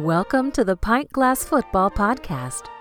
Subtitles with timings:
[0.00, 2.79] Welcome to the Pint Glass Football Podcast.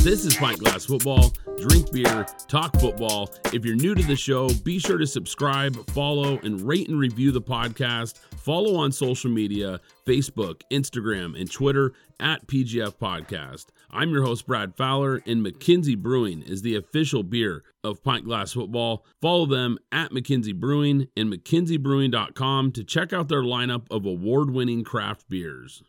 [0.00, 1.32] This is Pint Glass Football.
[1.58, 3.30] Drink beer, talk football.
[3.52, 7.32] If you're new to the show, be sure to subscribe, follow, and rate and review
[7.32, 8.18] the podcast.
[8.36, 13.66] Follow on social media Facebook, Instagram, and Twitter at PGF Podcast.
[13.90, 18.52] I'm your host, Brad Fowler, and McKinsey Brewing is the official beer of Pint Glass
[18.52, 19.04] Football.
[19.20, 24.84] Follow them at McKinsey Brewing and McKinseyBrewing.com to check out their lineup of award winning
[24.84, 25.82] craft beers.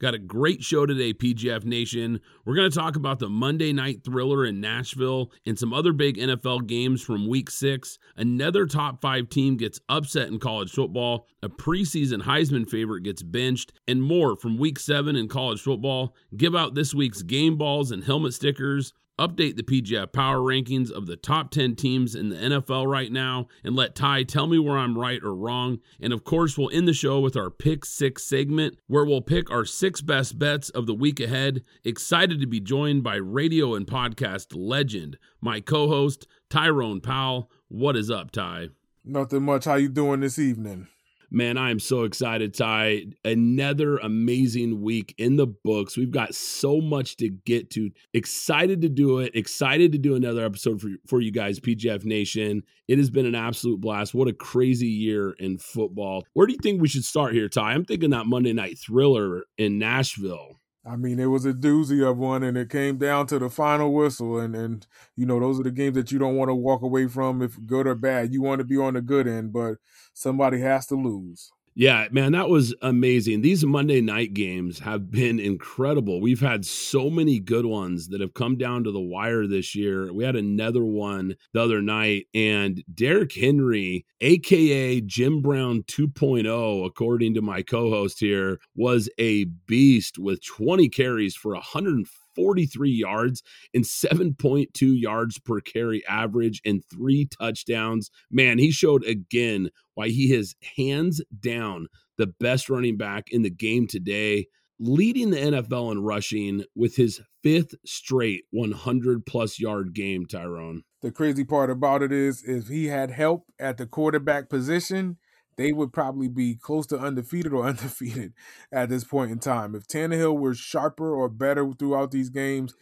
[0.00, 2.20] Got a great show today, PGF Nation.
[2.44, 6.16] We're going to talk about the Monday night thriller in Nashville and some other big
[6.16, 7.96] NFL games from week six.
[8.16, 11.28] Another top five team gets upset in college football.
[11.44, 16.16] A preseason Heisman favorite gets benched, and more from week seven in college football.
[16.36, 21.06] Give out this week's game balls and helmet stickers update the PGF power rankings of
[21.06, 24.78] the top 10 teams in the NFL right now, and let Ty tell me where
[24.78, 25.78] I'm right or wrong.
[26.00, 29.50] And of course, we'll end the show with our Pick Six segment, where we'll pick
[29.50, 31.62] our six best bets of the week ahead.
[31.84, 37.50] Excited to be joined by radio and podcast legend, my co host, Tyrone Powell.
[37.68, 38.68] What is up, Ty?
[39.04, 39.66] Nothing much.
[39.66, 40.88] How you doing this evening?
[41.34, 43.06] Man, I am so excited, Ty.
[43.24, 45.96] Another amazing week in the books.
[45.96, 47.90] We've got so much to get to.
[48.12, 49.34] Excited to do it.
[49.34, 52.62] Excited to do another episode for, for you guys, PGF Nation.
[52.86, 54.14] It has been an absolute blast.
[54.14, 56.24] What a crazy year in football.
[56.34, 57.72] Where do you think we should start here, Ty?
[57.72, 60.60] I'm thinking that Monday night thriller in Nashville.
[60.86, 63.92] I mean, it was a doozy of one, and it came down to the final
[63.92, 64.38] whistle.
[64.38, 67.06] And and you know, those are the games that you don't want to walk away
[67.08, 68.32] from, if good or bad.
[68.32, 69.76] You want to be on the good end, but
[70.12, 71.50] somebody has to lose.
[71.76, 73.40] Yeah, man, that was amazing.
[73.42, 76.20] These Monday night games have been incredible.
[76.20, 80.12] We've had so many good ones that have come down to the wire this year.
[80.12, 87.34] We had another one the other night, and Derrick Henry, aka Jim Brown 2.0, according
[87.34, 93.42] to my co host here, was a beast with 20 carries for 140 43 yards
[93.72, 98.10] and 7.2 yards per carry average and three touchdowns.
[98.30, 103.50] Man, he showed again why he is hands down the best running back in the
[103.50, 104.46] game today,
[104.78, 110.82] leading the NFL in rushing with his fifth straight 100 plus yard game, Tyrone.
[111.02, 115.18] The crazy part about it is if he had help at the quarterback position,
[115.56, 118.32] they would probably be close to undefeated or undefeated
[118.72, 119.74] at this point in time.
[119.74, 122.74] If Tannehill were sharper or better throughout these games,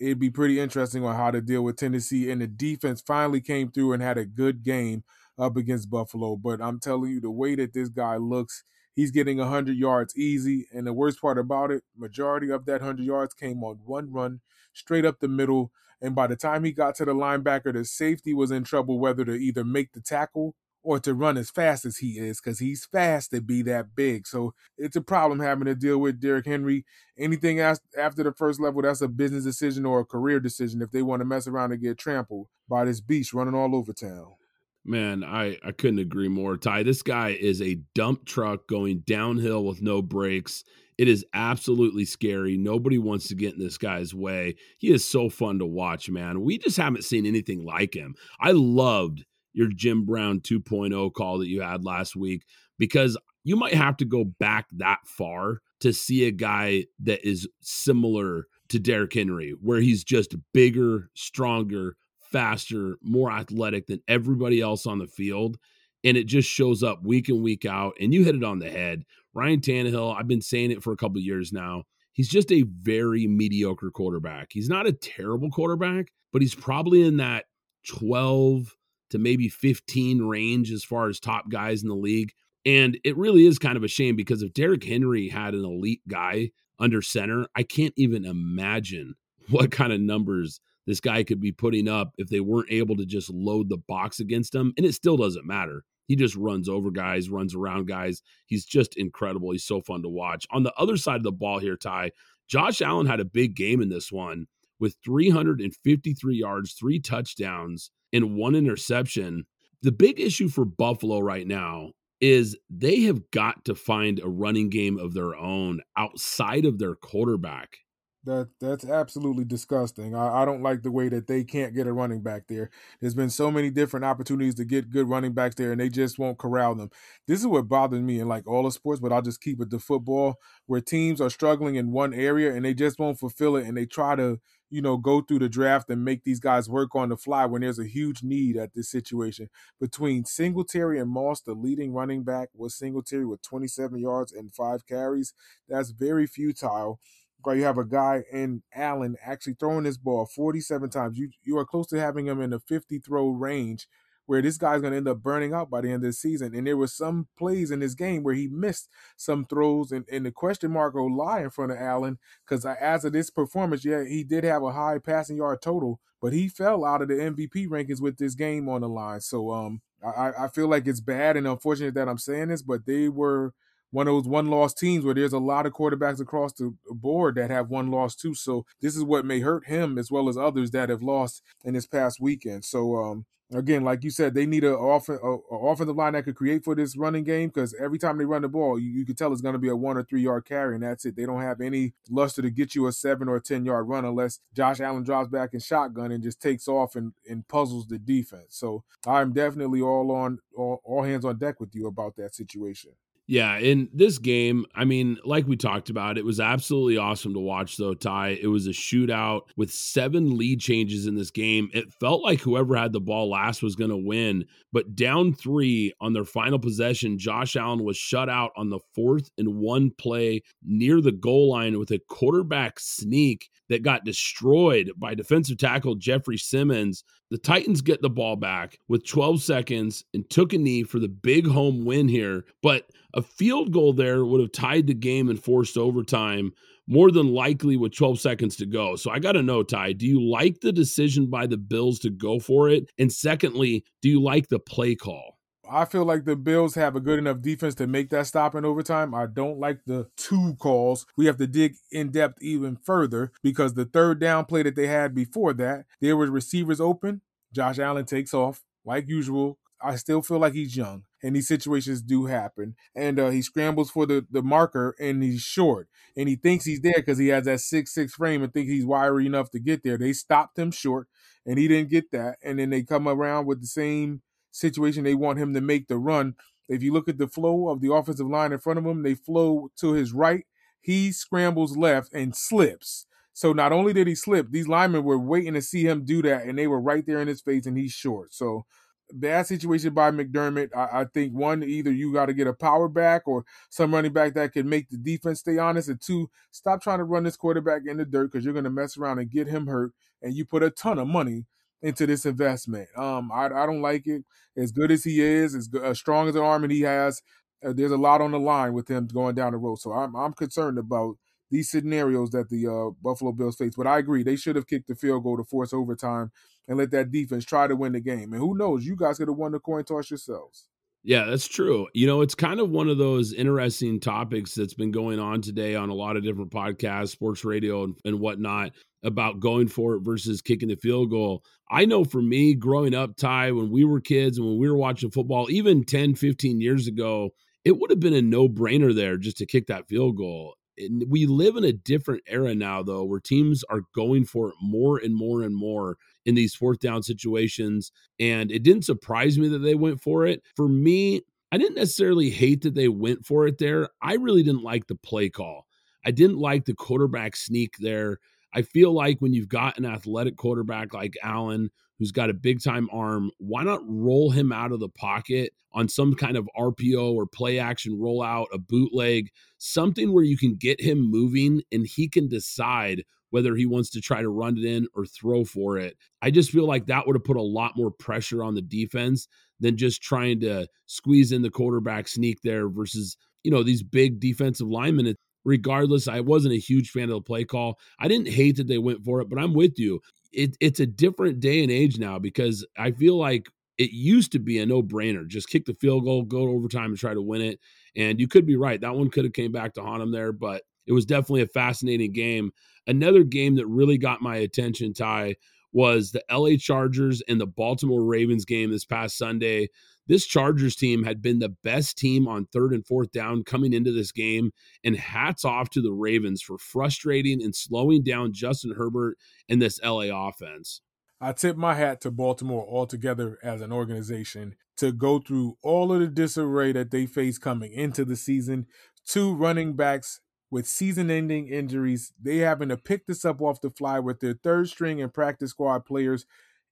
[0.00, 2.30] it'd be pretty interesting on how to deal with Tennessee.
[2.30, 5.04] And the defense finally came through and had a good game
[5.38, 6.36] up against Buffalo.
[6.36, 8.64] But I'm telling you, the way that this guy looks,
[8.94, 10.66] he's getting 100 yards easy.
[10.72, 14.40] And the worst part about it, majority of that 100 yards came on one run
[14.72, 15.70] straight up the middle.
[16.00, 19.24] And by the time he got to the linebacker, the safety was in trouble whether
[19.24, 22.86] to either make the tackle or to run as fast as he is because he's
[22.86, 24.26] fast to be that big.
[24.26, 26.84] So it's a problem having to deal with Derrick Henry.
[27.18, 31.02] Anything after the first level, that's a business decision or a career decision if they
[31.02, 34.34] want to mess around and get trampled by this beast running all over town.
[34.82, 36.56] Man, I, I couldn't agree more.
[36.56, 40.64] Ty, this guy is a dump truck going downhill with no brakes.
[40.96, 42.56] It is absolutely scary.
[42.56, 44.56] Nobody wants to get in this guy's way.
[44.78, 46.40] He is so fun to watch, man.
[46.40, 48.14] We just haven't seen anything like him.
[48.40, 52.44] I loved your Jim Brown 2.0 call that you had last week
[52.78, 57.48] because you might have to go back that far to see a guy that is
[57.60, 64.86] similar to Derrick Henry, where he's just bigger, stronger, faster, more athletic than everybody else
[64.86, 65.58] on the field.
[66.04, 67.94] And it just shows up week in, week out.
[68.00, 69.04] And you hit it on the head.
[69.34, 71.84] Ryan Tannehill, I've been saying it for a couple years now.
[72.12, 74.48] He's just a very mediocre quarterback.
[74.52, 77.46] He's not a terrible quarterback, but he's probably in that
[77.86, 78.76] 12
[79.10, 82.32] to maybe 15 range as far as top guys in the league.
[82.66, 86.02] And it really is kind of a shame because if Derrick Henry had an elite
[86.08, 89.14] guy under center, I can't even imagine
[89.50, 93.06] what kind of numbers this guy could be putting up if they weren't able to
[93.06, 94.72] just load the box against him.
[94.76, 95.84] And it still doesn't matter.
[96.06, 98.22] He just runs over guys, runs around guys.
[98.46, 99.52] He's just incredible.
[99.52, 100.46] He's so fun to watch.
[100.50, 102.10] On the other side of the ball here, Ty,
[102.48, 104.46] Josh Allen had a big game in this one
[104.80, 109.44] with 353 yards, three touchdowns, and one interception.
[109.82, 114.68] The big issue for Buffalo right now is they have got to find a running
[114.68, 117.78] game of their own outside of their quarterback.
[118.24, 120.14] That that's absolutely disgusting.
[120.14, 122.68] I, I don't like the way that they can't get a running back there.
[123.00, 126.18] There's been so many different opportunities to get good running backs there, and they just
[126.18, 126.90] won't corral them.
[127.26, 129.70] This is what bothers me in like all the sports, but I'll just keep it
[129.70, 130.34] to football,
[130.66, 133.86] where teams are struggling in one area and they just won't fulfill it, and they
[133.86, 134.38] try to
[134.70, 137.62] you know, go through the draft and make these guys work on the fly when
[137.62, 139.48] there's a huge need at this situation.
[139.80, 144.86] Between Singletary and Moss, the leading running back was Singletary with 27 yards and five
[144.86, 145.34] carries.
[145.68, 147.00] That's very futile.
[147.42, 151.56] While you have a guy in Allen actually throwing this ball 47 times, you you
[151.58, 153.88] are close to having him in the 50 throw range
[154.26, 156.54] where this guy's going to end up burning out by the end of the season.
[156.54, 160.24] And there were some plays in this game where he missed some throws, and, and
[160.24, 164.04] the question mark will lie in front of Allen because as of this performance, yeah,
[164.04, 167.68] he did have a high passing yard total, but he fell out of the MVP
[167.68, 169.20] rankings with this game on the line.
[169.20, 172.86] So um, I, I feel like it's bad and unfortunate that I'm saying this, but
[172.86, 173.52] they were
[173.90, 177.34] one of those one loss teams where there's a lot of quarterbacks across the board
[177.34, 178.34] that have one loss too.
[178.34, 181.74] So this is what may hurt him as well as others that have lost in
[181.74, 182.64] this past weekend.
[182.64, 186.24] So um, again, like you said, they need a, off- a, a offensive line that
[186.24, 189.04] could create for this running game because every time they run the ball, you, you
[189.04, 191.16] can tell it's going to be a one or three yard carry, and that's it.
[191.16, 194.40] They don't have any luster to get you a seven or 10 yard run unless
[194.54, 198.46] Josh Allen drops back in shotgun and just takes off and, and puzzles the defense.
[198.50, 202.92] So I'm definitely all on all, all hands on deck with you about that situation.
[203.30, 207.38] Yeah, in this game, I mean, like we talked about, it was absolutely awesome to
[207.38, 208.30] watch, though, Ty.
[208.42, 211.70] It was a shootout with seven lead changes in this game.
[211.72, 215.92] It felt like whoever had the ball last was going to win, but down three
[216.00, 220.42] on their final possession, Josh Allen was shut out on the fourth and one play
[220.64, 226.36] near the goal line with a quarterback sneak that got destroyed by defensive tackle Jeffrey
[226.36, 227.02] Simmons.
[227.30, 231.08] The Titans get the ball back with 12 seconds and took a knee for the
[231.08, 232.44] big home win here.
[232.62, 236.52] But a field goal there would have tied the game and forced overtime
[236.88, 238.96] more than likely with 12 seconds to go.
[238.96, 242.10] So I got to know, Ty, do you like the decision by the Bills to
[242.10, 242.90] go for it?
[242.98, 245.39] And secondly, do you like the play call?
[245.70, 248.64] I feel like the Bills have a good enough defense to make that stop in
[248.64, 249.14] overtime.
[249.14, 251.06] I don't like the two calls.
[251.16, 254.88] We have to dig in depth even further because the third down play that they
[254.88, 257.20] had before that, there were receivers open.
[257.52, 259.58] Josh Allen takes off like usual.
[259.82, 262.74] I still feel like he's young, and these situations do happen.
[262.94, 266.82] And uh, he scrambles for the, the marker, and he's short, and he thinks he's
[266.82, 269.82] there because he has that six six frame and think he's wiry enough to get
[269.82, 269.96] there.
[269.96, 271.08] They stopped him short,
[271.46, 272.36] and he didn't get that.
[272.44, 275.98] And then they come around with the same situation, they want him to make the
[275.98, 276.34] run.
[276.68, 279.14] If you look at the flow of the offensive line in front of him, they
[279.14, 280.46] flow to his right.
[280.80, 283.06] He scrambles left and slips.
[283.32, 286.44] So not only did he slip, these linemen were waiting to see him do that,
[286.44, 288.34] and they were right there in his face, and he's short.
[288.34, 288.66] So
[289.12, 290.70] bad situation by McDermott.
[290.76, 294.12] I, I think one, either you got to get a power back or some running
[294.12, 297.36] back that can make the defense stay honest, and two, stop trying to run this
[297.36, 299.92] quarterback in the dirt because you're going to mess around and get him hurt,
[300.22, 301.46] and you put a ton of money
[301.82, 302.88] into this investment.
[302.96, 304.24] Um, I, I don't like it.
[304.56, 307.22] As good as he is, as, good, as strong as an arm he has,
[307.64, 309.76] uh, there's a lot on the line with him going down the road.
[309.76, 311.16] So I'm I'm concerned about
[311.50, 313.74] these scenarios that the uh, Buffalo Bills face.
[313.76, 316.30] But I agree, they should have kicked the field goal to force overtime
[316.68, 318.32] and let that defense try to win the game.
[318.32, 320.66] And who knows, you guys could have won the coin toss yourselves.
[321.02, 321.86] Yeah, that's true.
[321.94, 325.74] You know, it's kind of one of those interesting topics that's been going on today
[325.74, 330.00] on a lot of different podcasts, sports radio, and, and whatnot about going for it
[330.04, 331.42] versus kicking the field goal.
[331.70, 334.76] I know for me, growing up, Ty, when we were kids and when we were
[334.76, 337.30] watching football, even 10, 15 years ago,
[337.64, 340.54] it would have been a no brainer there just to kick that field goal.
[340.76, 344.54] And we live in a different era now, though, where teams are going for it
[344.60, 347.92] more and more and more in these fourth down situations.
[348.18, 350.42] And it didn't surprise me that they went for it.
[350.56, 351.22] For me,
[351.52, 353.88] I didn't necessarily hate that they went for it there.
[354.02, 355.66] I really didn't like the play call.
[356.04, 358.18] I didn't like the quarterback sneak there.
[358.52, 362.62] I feel like when you've got an athletic quarterback like Allen, who's got a big
[362.62, 367.12] time arm, why not roll him out of the pocket on some kind of RPO
[367.12, 372.08] or play action rollout, a bootleg, something where you can get him moving and he
[372.08, 375.96] can decide whether he wants to try to run it in or throw for it.
[376.22, 379.28] I just feel like that would have put a lot more pressure on the defense
[379.60, 384.20] than just trying to squeeze in the quarterback sneak there versus, you know, these big
[384.20, 387.78] defensive linemen regardless, I wasn't a huge fan of the play call.
[387.98, 390.00] I didn't hate that they went for it, but I'm with you.
[390.32, 394.38] It, it's a different day and age now because I feel like it used to
[394.38, 395.26] be a no brainer.
[395.26, 397.58] Just kick the field goal, go to overtime, and try to win it.
[397.96, 398.80] And you could be right.
[398.80, 401.46] That one could have came back to haunt them there, but it was definitely a
[401.46, 402.50] fascinating game.
[402.86, 405.36] Another game that really got my attention, Ty,
[405.72, 409.68] was the LA Chargers and the Baltimore Ravens game this past Sunday.
[410.06, 413.92] This Chargers team had been the best team on third and fourth down coming into
[413.92, 414.50] this game.
[414.82, 419.16] And hats off to the Ravens for frustrating and slowing down Justin Herbert
[419.48, 420.80] and this LA offense.
[421.20, 426.00] I tip my hat to Baltimore altogether as an organization to go through all of
[426.00, 428.66] the disarray that they face coming into the season.
[429.06, 432.12] Two running backs with season ending injuries.
[432.20, 435.50] They having to pick this up off the fly with their third string and practice
[435.50, 436.26] squad players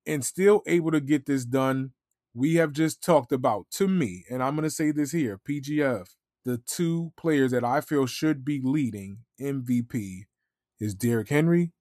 [0.06, 1.92] and still able to get this done.
[2.34, 6.08] We have just talked about, to me, and I'm going to say this here PGF,
[6.44, 10.22] the two players that I feel should be leading MVP
[10.80, 11.72] is Derrick Henry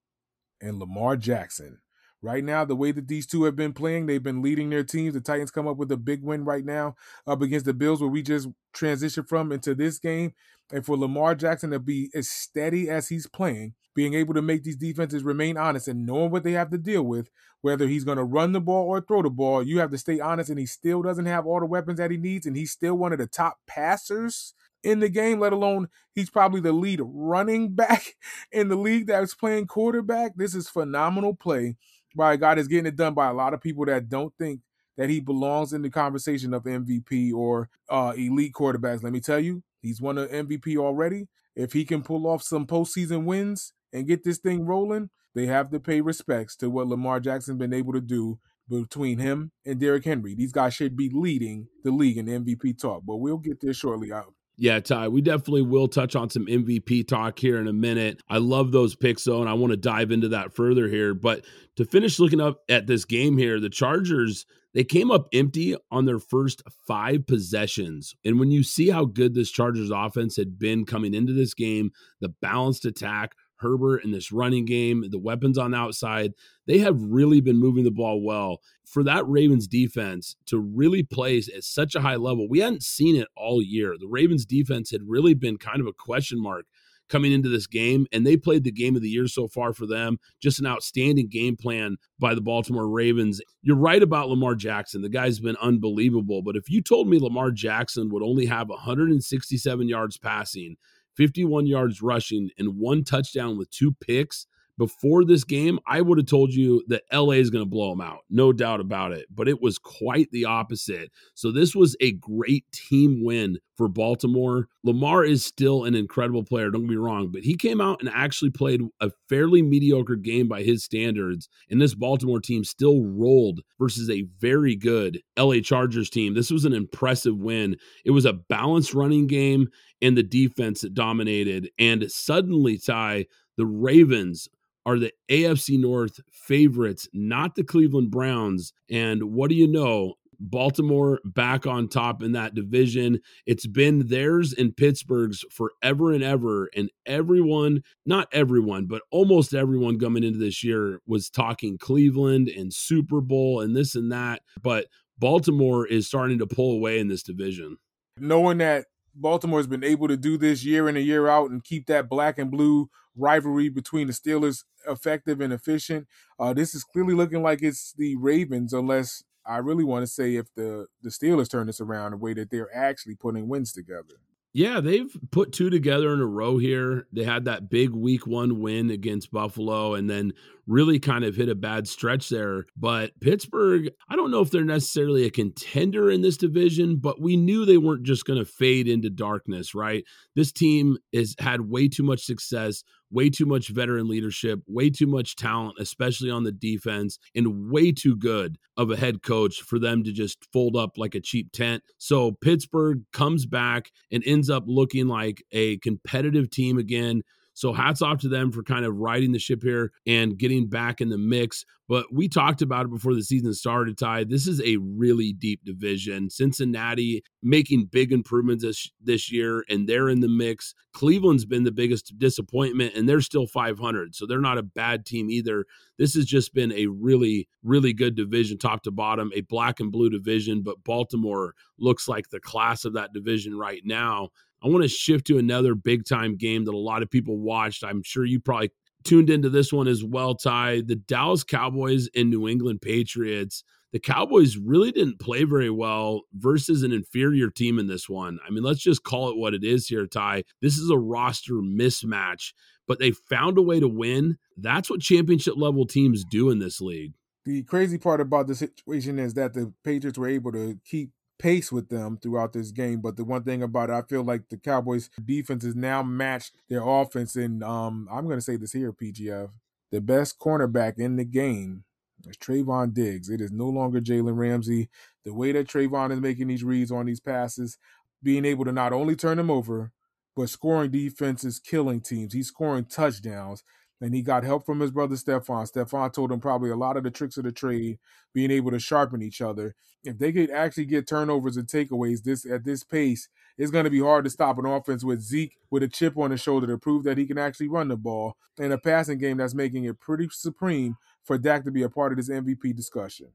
[0.60, 1.78] and Lamar Jackson.
[2.20, 5.14] Right now, the way that these two have been playing, they've been leading their teams.
[5.14, 6.96] The Titans come up with a big win right now
[7.28, 10.32] up against the Bills, where we just transitioned from into this game.
[10.72, 14.64] And for Lamar Jackson to be as steady as he's playing, being able to make
[14.64, 17.30] these defenses remain honest and knowing what they have to deal with,
[17.62, 20.18] whether he's going to run the ball or throw the ball, you have to stay
[20.18, 20.50] honest.
[20.50, 22.46] And he still doesn't have all the weapons that he needs.
[22.46, 26.60] And he's still one of the top passers in the game, let alone he's probably
[26.60, 28.16] the lead running back
[28.50, 30.32] in the league that's playing quarterback.
[30.36, 31.76] This is phenomenal play
[32.14, 34.60] by guy that's getting it done by a lot of people that don't think
[34.96, 39.02] that he belongs in the conversation of MVP or uh, elite quarterbacks.
[39.02, 41.28] Let me tell you, he's won an MVP already.
[41.54, 45.70] If he can pull off some postseason wins and get this thing rolling, they have
[45.70, 48.38] to pay respects to what Lamar Jackson's been able to do
[48.68, 50.34] between him and Derrick Henry.
[50.34, 54.12] These guys should be leading the league in MVP talk, but we'll get there shortly.
[54.12, 54.34] Out.
[54.60, 58.20] Yeah, Ty, we definitely will touch on some MVP talk here in a minute.
[58.28, 61.14] I love those picks, though, and I want to dive into that further here.
[61.14, 61.44] But
[61.76, 66.06] to finish looking up at this game here, the Chargers, they came up empty on
[66.06, 68.16] their first five possessions.
[68.24, 71.92] And when you see how good this Chargers offense had been coming into this game,
[72.20, 76.32] the balanced attack, Herbert in this running game, the weapons on the outside,
[76.66, 78.60] they have really been moving the ball well.
[78.84, 83.16] For that Ravens defense to really play at such a high level, we hadn't seen
[83.16, 83.96] it all year.
[83.98, 86.66] The Ravens defense had really been kind of a question mark
[87.08, 89.86] coming into this game, and they played the game of the year so far for
[89.86, 90.18] them.
[90.40, 93.40] Just an outstanding game plan by the Baltimore Ravens.
[93.62, 95.02] You're right about Lamar Jackson.
[95.02, 96.42] The guy's been unbelievable.
[96.42, 100.76] But if you told me Lamar Jackson would only have 167 yards passing,
[101.18, 104.46] 51 yards rushing, and one touchdown with two picks
[104.78, 108.00] before this game, I would have told you that LA is going to blow them
[108.00, 108.20] out.
[108.30, 109.26] No doubt about it.
[109.28, 111.10] But it was quite the opposite.
[111.34, 114.68] So this was a great team win for Baltimore.
[114.84, 118.10] Lamar is still an incredible player, don't get me wrong, but he came out and
[118.12, 121.48] actually played a fairly mediocre game by his standards.
[121.70, 126.34] And this Baltimore team still rolled versus a very good LA Chargers team.
[126.34, 127.76] This was an impressive win.
[128.04, 129.68] It was a balanced running game
[130.00, 131.70] and the defense that dominated.
[131.78, 134.48] And suddenly, Ty, the Ravens
[134.88, 138.72] are the AFC North favorites, not the Cleveland Browns.
[138.90, 140.14] And what do you know?
[140.40, 143.18] Baltimore back on top in that division.
[143.44, 146.70] It's been theirs and Pittsburgh's forever and ever.
[146.74, 152.72] And everyone, not everyone, but almost everyone coming into this year was talking Cleveland and
[152.72, 154.42] Super Bowl and this and that.
[154.62, 154.86] But
[155.18, 157.76] Baltimore is starting to pull away in this division.
[158.18, 158.86] Knowing that
[159.20, 162.38] Baltimore's been able to do this year in and year out and keep that black
[162.38, 166.06] and blue rivalry between the Steelers effective and efficient.
[166.38, 170.36] Uh, this is clearly looking like it's the Ravens, unless I really want to say
[170.36, 174.20] if the the Steelers turn this around the way that they're actually putting wins together.
[174.58, 177.06] Yeah, they've put two together in a row here.
[177.12, 180.32] They had that big week one win against Buffalo and then
[180.66, 182.66] really kind of hit a bad stretch there.
[182.76, 187.36] But Pittsburgh, I don't know if they're necessarily a contender in this division, but we
[187.36, 190.02] knew they weren't just going to fade into darkness, right?
[190.34, 195.06] This team has had way too much success way too much veteran leadership, way too
[195.06, 199.78] much talent, especially on the defense, and way too good of a head coach for
[199.78, 201.82] them to just fold up like a cheap tent.
[201.98, 207.22] So Pittsburgh comes back and ends up looking like a competitive team again.
[207.58, 211.00] So hats off to them for kind of riding the ship here and getting back
[211.00, 211.64] in the mix.
[211.88, 214.24] But we talked about it before the season started, Ty.
[214.24, 216.30] This is a really deep division.
[216.30, 220.72] Cincinnati making big improvements this, this year, and they're in the mix.
[220.92, 224.14] Cleveland's been the biggest disappointment, and they're still 500.
[224.14, 225.64] So they're not a bad team either.
[225.98, 229.90] This has just been a really, really good division, top to bottom, a black and
[229.90, 230.62] blue division.
[230.62, 234.28] But Baltimore looks like the class of that division right now.
[234.62, 237.84] I want to shift to another big time game that a lot of people watched.
[237.84, 238.70] I'm sure you probably
[239.04, 240.82] tuned into this one as well, Ty.
[240.82, 243.62] The Dallas Cowboys and New England Patriots.
[243.92, 248.38] The Cowboys really didn't play very well versus an inferior team in this one.
[248.46, 250.44] I mean, let's just call it what it is here, Ty.
[250.60, 252.52] This is a roster mismatch,
[252.86, 254.36] but they found a way to win.
[254.58, 257.14] That's what championship level teams do in this league.
[257.46, 261.70] The crazy part about the situation is that the Patriots were able to keep pace
[261.70, 263.00] with them throughout this game.
[263.00, 266.54] But the one thing about it, I feel like the Cowboys defense has now matched
[266.68, 267.36] their offense.
[267.36, 269.50] And um, I'm going to say this here, PGF.
[269.90, 271.84] The best cornerback in the game
[272.26, 273.30] is Trevon Diggs.
[273.30, 274.90] It is no longer Jalen Ramsey.
[275.24, 277.78] The way that Trevon is making these reads on these passes,
[278.22, 279.92] being able to not only turn them over,
[280.36, 282.32] but scoring defense is killing teams.
[282.32, 283.62] He's scoring touchdowns
[284.00, 285.70] and he got help from his brother Stefon.
[285.70, 287.98] Stefon told him probably a lot of the tricks of the trade,
[288.32, 289.74] being able to sharpen each other.
[290.04, 293.90] If they could actually get turnovers and takeaways this at this pace, it's going to
[293.90, 296.78] be hard to stop an offense with Zeke with a chip on his shoulder to
[296.78, 299.98] prove that he can actually run the ball and a passing game that's making it
[299.98, 303.26] pretty supreme for Dak to be a part of this MVP discussion.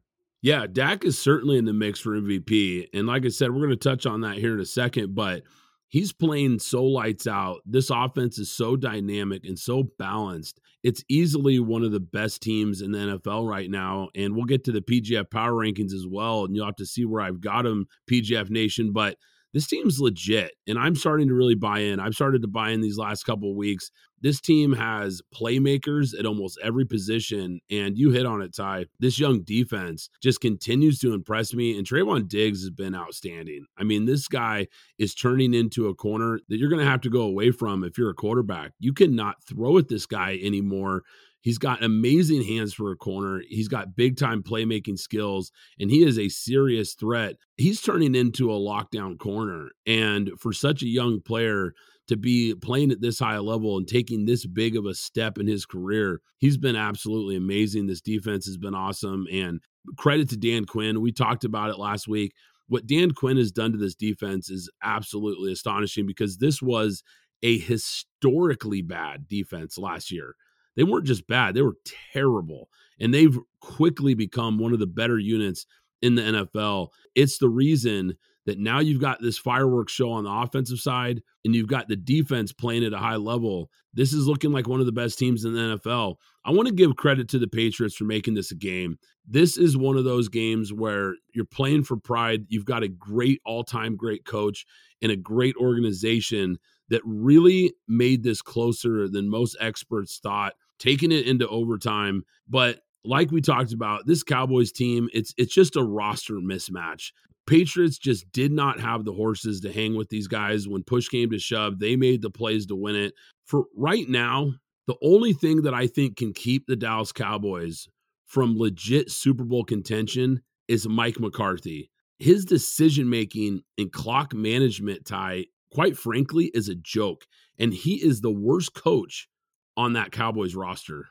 [0.42, 2.90] Yeah, Dak is certainly in the mix for MVP.
[2.94, 5.44] And like I said, we're going to touch on that here in a second, but–
[5.94, 7.62] he's playing so lights out.
[7.68, 10.60] This offense is so dynamic and so balanced.
[10.82, 14.10] It's easily one of the best teams in the NFL right now.
[14.16, 16.46] And we'll get to the PGF power rankings as well.
[16.46, 18.92] And you'll have to see where I've got them, PGF Nation.
[18.92, 19.18] But
[19.54, 20.54] this team's legit.
[20.68, 22.00] And I'm starting to really buy in.
[22.00, 23.92] I've started to buy in these last couple of weeks.
[24.24, 27.60] This team has playmakers at almost every position.
[27.70, 28.86] And you hit on it, Ty.
[29.00, 31.78] This young defense just continues to impress me.
[31.78, 33.66] And Trevon Diggs has been outstanding.
[33.78, 37.10] I mean, this guy is turning into a corner that you're going to have to
[37.10, 38.72] go away from if you're a quarterback.
[38.80, 41.04] You cannot throw at this guy anymore.
[41.42, 43.42] He's got amazing hands for a corner.
[43.50, 47.36] He's got big time playmaking skills, and he is a serious threat.
[47.58, 49.72] He's turning into a lockdown corner.
[49.86, 51.74] And for such a young player,
[52.08, 55.48] to be playing at this high level and taking this big of a step in
[55.48, 56.22] his career.
[56.38, 57.88] He's been absolutely amazing.
[57.88, 59.26] This defense has been awesome.
[59.32, 59.62] And
[59.98, 61.02] credit to Dan Quinn.
[61.02, 62.34] We talked about it last week.
[62.68, 67.04] What Dan Quinn has done to this defense is absolutely astonishing because this was
[67.42, 70.36] a historically bad defense last year.
[70.76, 71.78] They weren't just bad, they were
[72.14, 72.70] terrible.
[73.00, 75.66] And they've quickly become one of the better units
[76.02, 76.90] in the NFL.
[77.16, 78.16] It's the reason
[78.46, 81.96] that now you've got this fireworks show on the offensive side and you've got the
[81.96, 83.70] defense playing at a high level.
[83.94, 86.16] This is looking like one of the best teams in the NFL.
[86.46, 88.98] I want to give credit to the Patriots for making this a game.
[89.26, 92.46] This is one of those games where you're playing for pride.
[92.50, 94.66] You've got a great all time great coach
[95.02, 96.58] and a great organization
[96.90, 102.24] that really made this closer than most experts thought, taking it into overtime.
[102.50, 107.12] But like we talked about, this Cowboys team, it's it's just a roster mismatch.
[107.46, 111.30] Patriots just did not have the horses to hang with these guys when push came
[111.32, 111.80] to shove.
[111.80, 113.14] They made the plays to win it.
[113.46, 114.54] For right now,
[114.88, 117.88] the only thing that I think can keep the Dallas Cowboys
[118.26, 121.90] from legit Super Bowl contention is Mike McCarthy.
[122.20, 127.26] His decision making and clock management Ty, quite frankly, is a joke.
[127.60, 129.28] And he is the worst coach
[129.76, 131.10] on that Cowboys roster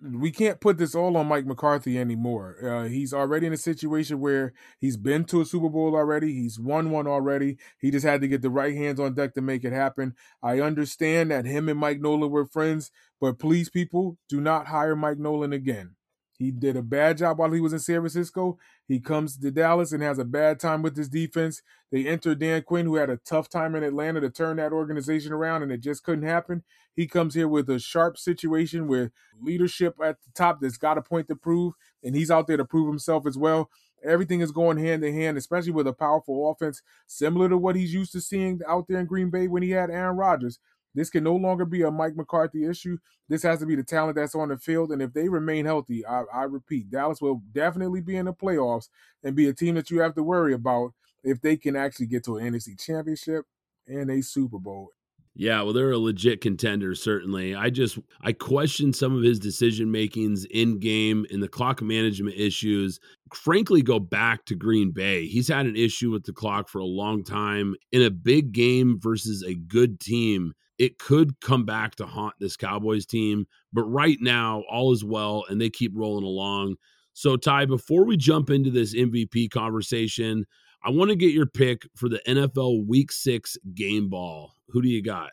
[0.00, 2.56] we can't put this all on Mike McCarthy anymore.
[2.62, 6.32] Uh, he's already in a situation where he's been to a Super Bowl already.
[6.32, 7.58] He's won one already.
[7.80, 10.14] He just had to get the right hands on deck to make it happen.
[10.42, 14.94] I understand that him and Mike Nolan were friends, but please, people, do not hire
[14.94, 15.96] Mike Nolan again.
[16.38, 18.58] He did a bad job while he was in San Francisco.
[18.86, 21.62] He comes to Dallas and has a bad time with his defense.
[21.90, 25.32] They enter Dan Quinn, who had a tough time in Atlanta to turn that organization
[25.32, 26.62] around, and it just couldn't happen.
[26.94, 31.02] He comes here with a sharp situation with leadership at the top that's got a
[31.02, 31.74] point to prove,
[32.04, 33.68] and he's out there to prove himself as well.
[34.04, 37.92] Everything is going hand in hand, especially with a powerful offense, similar to what he's
[37.92, 40.60] used to seeing out there in Green Bay when he had Aaron Rodgers.
[40.98, 42.98] This can no longer be a Mike McCarthy issue.
[43.28, 44.90] This has to be the talent that's on the field.
[44.90, 48.88] And if they remain healthy, I, I repeat, Dallas will definitely be in the playoffs
[49.22, 52.24] and be a team that you have to worry about if they can actually get
[52.24, 53.44] to an NFC championship
[53.86, 54.90] and a Super Bowl.
[55.36, 57.54] Yeah, well, they're a legit contender, certainly.
[57.54, 62.34] I just I question some of his decision makings in game and the clock management
[62.36, 62.98] issues.
[63.32, 65.28] Frankly, go back to Green Bay.
[65.28, 67.76] He's had an issue with the clock for a long time.
[67.92, 72.56] In a big game versus a good team, it could come back to haunt this
[72.56, 73.46] Cowboys team.
[73.72, 76.76] But right now, all is well, and they keep rolling along.
[77.12, 80.46] So, Ty, before we jump into this MVP conversation,
[80.84, 84.54] I want to get your pick for the NFL Week Six game ball.
[84.68, 85.30] Who do you got?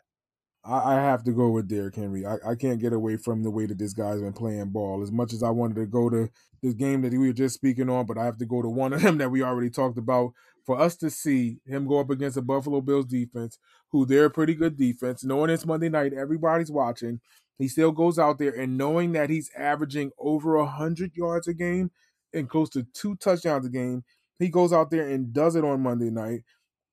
[0.68, 2.26] I, have to go with Derrick Henry.
[2.26, 5.00] I, I can't get away from the way that this guy's been playing ball.
[5.02, 6.28] As much as I wanted to go to
[6.60, 8.92] this game that we were just speaking on, but I have to go to one
[8.92, 10.32] of them that we already talked about.
[10.66, 13.58] For us to see him go up against a Buffalo Bills defense,
[13.92, 17.20] who they're a pretty good defense, knowing it's Monday night, everybody's watching.
[17.56, 21.54] He still goes out there and knowing that he's averaging over a hundred yards a
[21.54, 21.90] game
[22.34, 24.04] and close to two touchdowns a game,
[24.38, 26.40] he goes out there and does it on Monday night.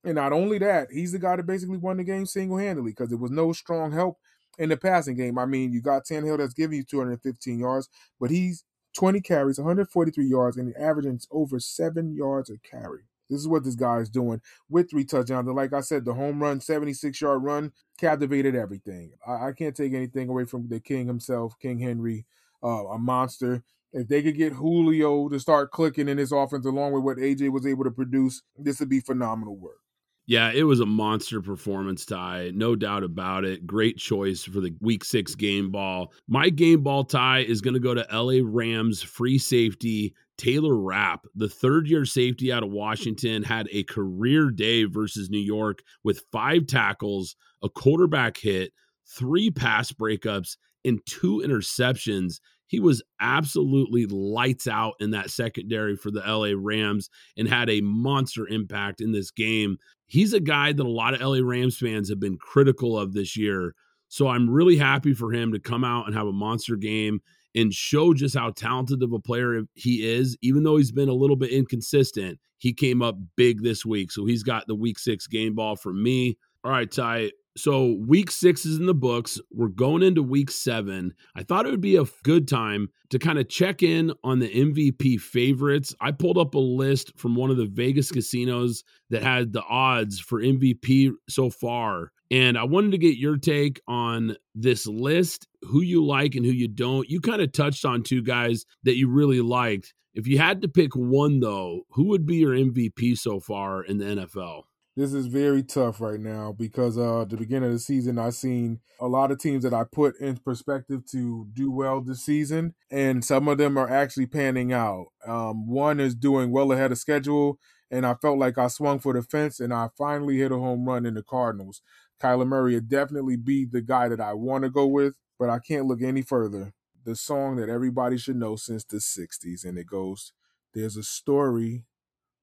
[0.04, 3.08] And not only that, he's the guy that basically won the game single handedly because
[3.08, 4.18] there was no strong help
[4.58, 5.38] in the passing game.
[5.38, 7.88] I mean, you got Tannehill that's giving you 215 yards,
[8.20, 13.04] but he's 20 carries, 143 yards, and averaging over seven yards a carry.
[13.30, 15.46] This is what this guy is doing with three touchdowns.
[15.46, 19.12] And like I said, the home run, 76 yard run, captivated everything.
[19.26, 22.26] I, I, can't take anything away from the king himself, King Henry,
[22.62, 23.62] uh, a monster.
[23.92, 27.52] If they could get Julio to start clicking in this offense along with what AJ
[27.52, 29.78] was able to produce, this would be phenomenal work.
[30.26, 33.66] Yeah, it was a monster performance Ty, no doubt about it.
[33.66, 36.12] Great choice for the week six game ball.
[36.28, 41.26] My game ball Ty is going to go to LA Rams free safety Taylor Rapp,
[41.34, 46.24] the third year safety out of Washington, had a career day versus New York with
[46.32, 48.72] five tackles, a quarterback hit,
[49.06, 52.40] three pass breakups, and two interceptions.
[52.66, 57.82] He was absolutely lights out in that secondary for the LA Rams and had a
[57.82, 59.76] monster impact in this game.
[60.06, 63.36] He's a guy that a lot of LA Rams fans have been critical of this
[63.36, 63.74] year.
[64.08, 67.20] So I'm really happy for him to come out and have a monster game
[67.54, 71.14] and show just how talented of a player he is, even though he's been a
[71.14, 72.38] little bit inconsistent.
[72.58, 74.10] He came up big this week.
[74.10, 76.38] So he's got the week six game ball for me.
[76.64, 77.30] All right, Ty.
[77.56, 79.40] So week six is in the books.
[79.52, 81.14] We're going into week seven.
[81.36, 84.48] I thought it would be a good time to kind of check in on the
[84.48, 85.94] MVP favorites.
[86.00, 90.18] I pulled up a list from one of the Vegas casinos that had the odds
[90.18, 92.10] for MVP so far.
[92.28, 96.50] And I wanted to get your take on this list, who you like and who
[96.50, 97.08] you don't.
[97.08, 99.94] You kind of touched on two guys that you really liked.
[100.14, 103.98] If you had to pick one, though, who would be your MVP so far in
[103.98, 104.62] the NFL?
[104.96, 108.30] This is very tough right now because uh at the beginning of the season I
[108.30, 112.74] seen a lot of teams that I put in perspective to do well this season
[112.90, 115.06] and some of them are actually panning out.
[115.26, 117.58] Um one is doing well ahead of schedule
[117.90, 120.84] and I felt like I swung for the fence and I finally hit a home
[120.86, 121.82] run in the Cardinals.
[122.22, 125.58] Kyler Murray would definitely be the guy that I want to go with, but I
[125.58, 126.72] can't look any further.
[127.04, 130.32] The song that everybody should know since the 60s and it goes
[130.72, 131.84] there's a story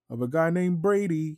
[0.10, 1.38] of a guy named Brady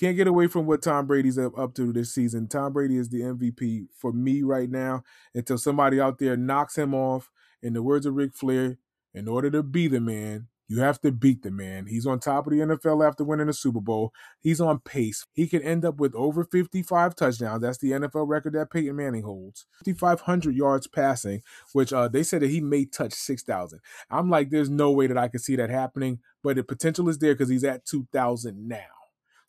[0.00, 2.48] can't get away from what Tom Brady's up, up to this season.
[2.48, 5.02] Tom Brady is the MVP for me right now
[5.34, 7.30] until somebody out there knocks him off.
[7.62, 8.78] In the words of Ric Flair,
[9.12, 11.86] in order to be the man, you have to beat the man.
[11.86, 14.14] He's on top of the NFL after winning the Super Bowl.
[14.38, 15.26] He's on pace.
[15.34, 17.60] He could end up with over 55 touchdowns.
[17.60, 19.66] That's the NFL record that Peyton Manning holds.
[19.84, 23.80] 5,500 yards passing, which uh, they said that he may touch 6,000.
[24.10, 27.18] I'm like, there's no way that I could see that happening, but the potential is
[27.18, 28.99] there because he's at 2,000 now.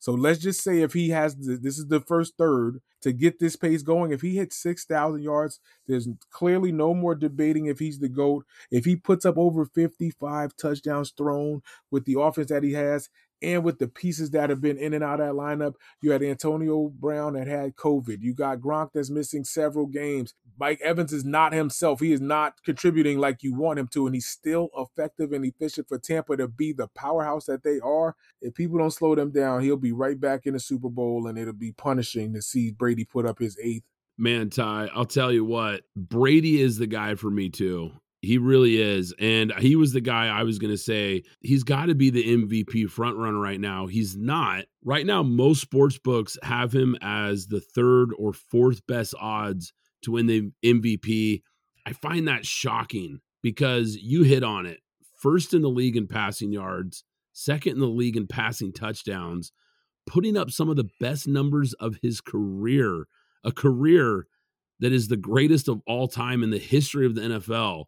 [0.01, 3.55] So let's just say if he has this is the first third to get this
[3.55, 4.11] pace going.
[4.11, 8.43] If he hits 6,000 yards, there's clearly no more debating if he's the GOAT.
[8.71, 11.61] If he puts up over 55 touchdowns thrown
[11.91, 13.09] with the offense that he has,
[13.41, 16.21] and with the pieces that have been in and out of that lineup, you had
[16.21, 18.21] Antonio Brown that had COVID.
[18.21, 20.34] You got Gronk that's missing several games.
[20.60, 21.99] Mike Evans is not himself.
[21.99, 25.88] He is not contributing like you want him to, and he's still effective and efficient
[25.88, 28.15] for Tampa to be the powerhouse that they are.
[28.41, 31.38] If people don't slow them down, he'll be right back in the Super Bowl, and
[31.38, 33.84] it'll be punishing to see Brady put up his eighth.
[34.17, 37.91] Man, Ty, I'll tell you what, Brady is the guy for me too.
[38.21, 39.13] He really is.
[39.19, 42.23] And he was the guy I was going to say he's got to be the
[42.23, 43.88] MVP front runner right now.
[43.88, 44.65] He's not.
[44.84, 50.12] Right now, most sports books have him as the third or fourth best odds to
[50.12, 51.41] win the MVP.
[51.86, 54.81] I find that shocking because you hit on it.
[55.17, 57.03] First in the league in passing yards,
[57.34, 59.51] second in the league in passing touchdowns,
[60.05, 63.05] putting up some of the best numbers of his career,
[63.43, 64.27] a career
[64.79, 67.86] that is the greatest of all time in the history of the NFL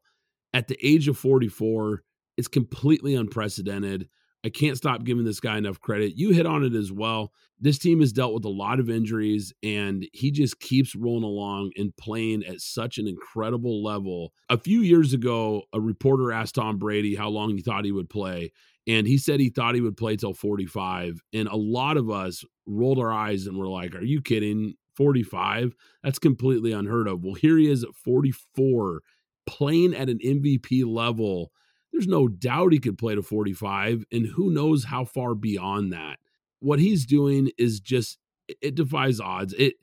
[0.54, 2.04] at the age of 44,
[2.38, 4.10] it's completely unprecedented.
[4.46, 6.18] I can't stop giving this guy enough credit.
[6.18, 7.32] You hit on it as well.
[7.60, 11.72] This team has dealt with a lot of injuries, and he just keeps rolling along
[11.78, 14.34] and playing at such an incredible level.
[14.50, 18.10] A few years ago, a reporter asked Tom Brady how long he thought he would
[18.10, 18.52] play,
[18.86, 21.22] and he said he thought he would play till 45.
[21.32, 24.74] And a lot of us rolled our eyes and were like, Are you kidding?
[24.98, 25.74] 45?
[26.04, 27.24] That's completely unheard of.
[27.24, 29.02] Well, here he is at 44
[29.46, 31.52] playing at an MVP level,
[31.92, 36.18] there's no doubt he could play to 45, and who knows how far beyond that.
[36.60, 38.18] What he's doing is just
[38.62, 39.54] it defies odds.
[39.54, 39.76] It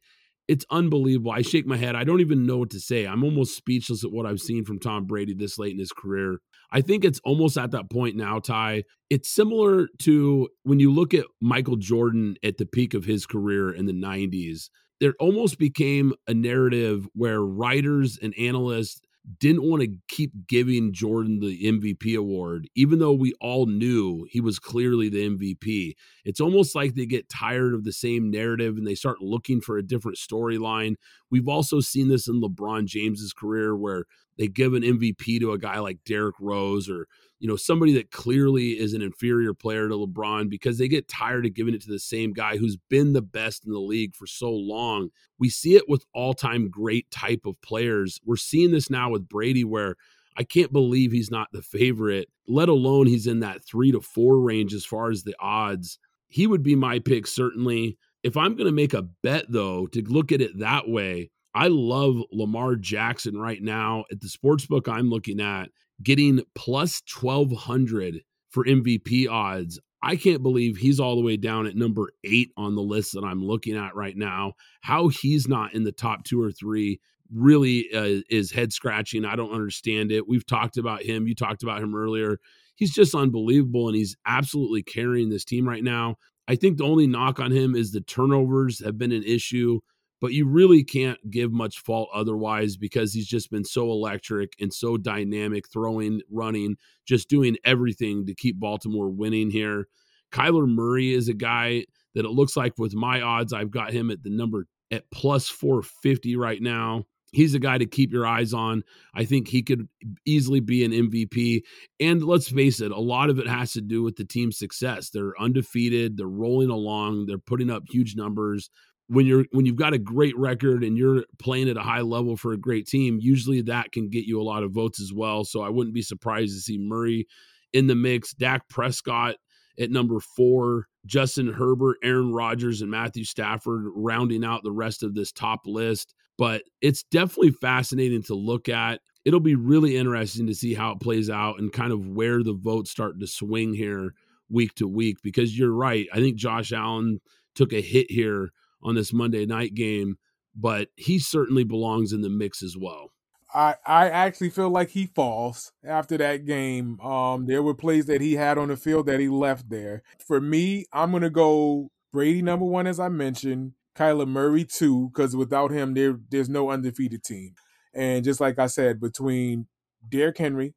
[0.49, 1.31] it's unbelievable.
[1.31, 1.95] I shake my head.
[1.95, 3.07] I don't even know what to say.
[3.07, 6.39] I'm almost speechless at what I've seen from Tom Brady this late in his career.
[6.73, 8.83] I think it's almost at that point now, Ty.
[9.09, 13.71] It's similar to when you look at Michael Jordan at the peak of his career
[13.71, 14.71] in the 90s.
[14.99, 19.01] There almost became a narrative where writers and analysts
[19.39, 24.41] didn't want to keep giving Jordan the MVP award, even though we all knew he
[24.41, 25.95] was clearly the MVP.
[26.25, 29.77] It's almost like they get tired of the same narrative and they start looking for
[29.77, 30.95] a different storyline.
[31.31, 34.05] We've also seen this in LeBron James's career where
[34.39, 37.07] they give an MVP to a guy like Derrick Rose or
[37.41, 41.47] you know, somebody that clearly is an inferior player to LeBron because they get tired
[41.47, 44.27] of giving it to the same guy who's been the best in the league for
[44.27, 45.09] so long.
[45.39, 48.21] We see it with all time great type of players.
[48.27, 49.97] We're seeing this now with Brady, where
[50.37, 54.39] I can't believe he's not the favorite, let alone he's in that three to four
[54.39, 55.99] range as far as the odds.
[56.29, 57.97] He would be my pick, certainly.
[58.23, 61.69] If I'm going to make a bet, though, to look at it that way, I
[61.69, 65.71] love Lamar Jackson right now at the sports book I'm looking at,
[66.03, 69.81] getting plus 1200 for MVP odds.
[70.03, 73.25] I can't believe he's all the way down at number eight on the list that
[73.25, 74.55] I'm looking at right now.
[74.81, 77.01] How he's not in the top two or three
[77.33, 79.25] really uh, is head scratching.
[79.25, 80.27] I don't understand it.
[80.27, 81.29] We've talked about him.
[81.29, 82.39] You talked about him earlier.
[82.77, 86.17] He's just unbelievable and he's absolutely carrying this team right now.
[86.49, 89.81] I think the only knock on him is the turnovers have been an issue
[90.21, 94.73] but you really can't give much fault otherwise because he's just been so electric and
[94.73, 99.89] so dynamic, throwing, running, just doing everything to keep Baltimore winning here.
[100.31, 104.11] Kyler Murray is a guy that it looks like with my odds, I've got him
[104.11, 107.05] at the number at plus 450 right now.
[107.33, 108.83] He's a guy to keep your eyes on.
[109.15, 109.89] I think he could
[110.27, 111.63] easily be an MVP.
[112.01, 115.11] And let's face it, a lot of it has to do with the team's success.
[115.11, 118.69] They're undefeated, they're rolling along, they're putting up huge numbers
[119.11, 122.37] when you're when you've got a great record and you're playing at a high level
[122.37, 125.43] for a great team, usually that can get you a lot of votes as well.
[125.45, 127.27] So I wouldn't be surprised to see Murray
[127.73, 129.35] in the mix, Dak Prescott
[129.81, 135.15] at number four, Justin Herbert, Aaron Rodgers, and Matthew Stafford rounding out the rest of
[135.15, 136.15] this top list.
[136.39, 139.01] But it's definitely fascinating to look at.
[139.25, 142.55] It'll be really interesting to see how it plays out and kind of where the
[142.55, 144.15] votes start to swing here
[144.49, 146.07] week to week because you're right.
[146.13, 147.21] I think Josh Allen
[147.57, 150.17] took a hit here on this Monday night game,
[150.55, 153.13] but he certainly belongs in the mix as well.
[153.53, 157.01] I, I actually feel like he falls after that game.
[157.01, 160.03] Um, there were plays that he had on the field that he left there.
[160.25, 165.35] For me, I'm gonna go Brady number one, as I mentioned, Kyler Murray two, because
[165.35, 167.55] without him, there there's no undefeated team.
[167.93, 169.67] And just like I said, between
[170.09, 170.75] Derrick Henry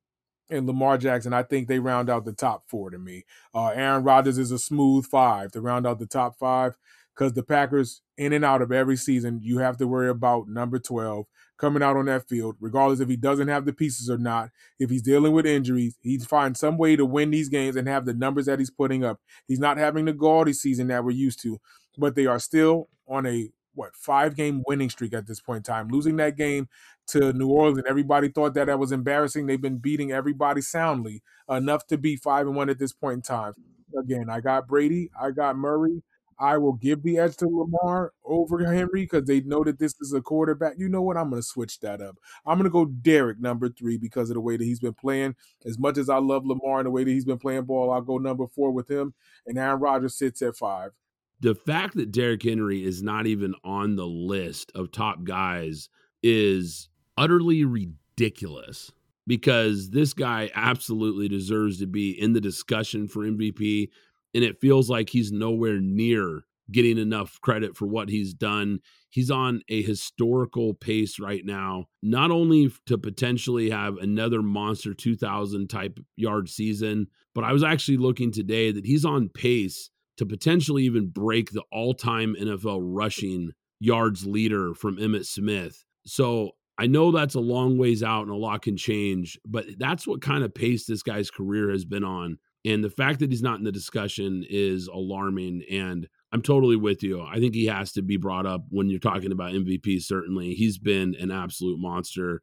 [0.49, 3.23] and Lamar Jackson, I think they round out the top four to me.
[3.53, 6.75] Uh, Aaron Rodgers is a smooth five to round out the top five
[7.15, 10.79] because the Packers, in and out of every season, you have to worry about number
[10.79, 11.25] 12
[11.57, 14.49] coming out on that field, regardless if he doesn't have the pieces or not.
[14.79, 18.05] If he's dealing with injuries, he's find some way to win these games and have
[18.05, 19.19] the numbers that he's putting up.
[19.47, 21.59] He's not having the gaudy season that we're used to,
[21.97, 25.73] but they are still on a what five game winning streak at this point in
[25.73, 25.87] time.
[25.87, 26.67] Losing that game
[27.07, 29.45] to New Orleans, everybody thought that that was embarrassing.
[29.45, 33.21] They've been beating everybody soundly enough to be five and one at this point in
[33.21, 33.53] time.
[33.97, 36.01] Again, I got Brady, I got Murray,
[36.39, 40.13] I will give the edge to Lamar over Henry because they know that this is
[40.13, 40.73] a quarterback.
[40.77, 41.17] You know what?
[41.17, 42.17] I'm going to switch that up.
[42.45, 45.35] I'm going to go Derrick number three because of the way that he's been playing.
[45.65, 48.01] As much as I love Lamar and the way that he's been playing ball, I'll
[48.01, 49.13] go number four with him.
[49.45, 50.91] And Aaron Rodgers sits at five.
[51.39, 55.89] The fact that Derrick Henry is not even on the list of top guys
[56.21, 58.91] is utterly ridiculous
[59.27, 63.89] because this guy absolutely deserves to be in the discussion for MVP
[64.33, 68.79] and it feels like he's nowhere near getting enough credit for what he's done.
[69.09, 75.69] He's on a historical pace right now, not only to potentially have another monster 2000
[75.69, 80.83] type yard season, but I was actually looking today that he's on pace to potentially
[80.83, 85.83] even break the all time NFL rushing yards leader from Emmitt Smith.
[86.05, 90.07] So I know that's a long ways out and a lot can change, but that's
[90.07, 92.39] what kind of pace this guy's career has been on.
[92.65, 95.63] And the fact that he's not in the discussion is alarming.
[95.69, 97.21] And I'm totally with you.
[97.21, 100.53] I think he has to be brought up when you're talking about MVP, certainly.
[100.53, 102.41] He's been an absolute monster.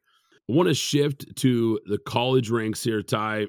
[0.49, 3.47] I want to shift to the college ranks here, Ty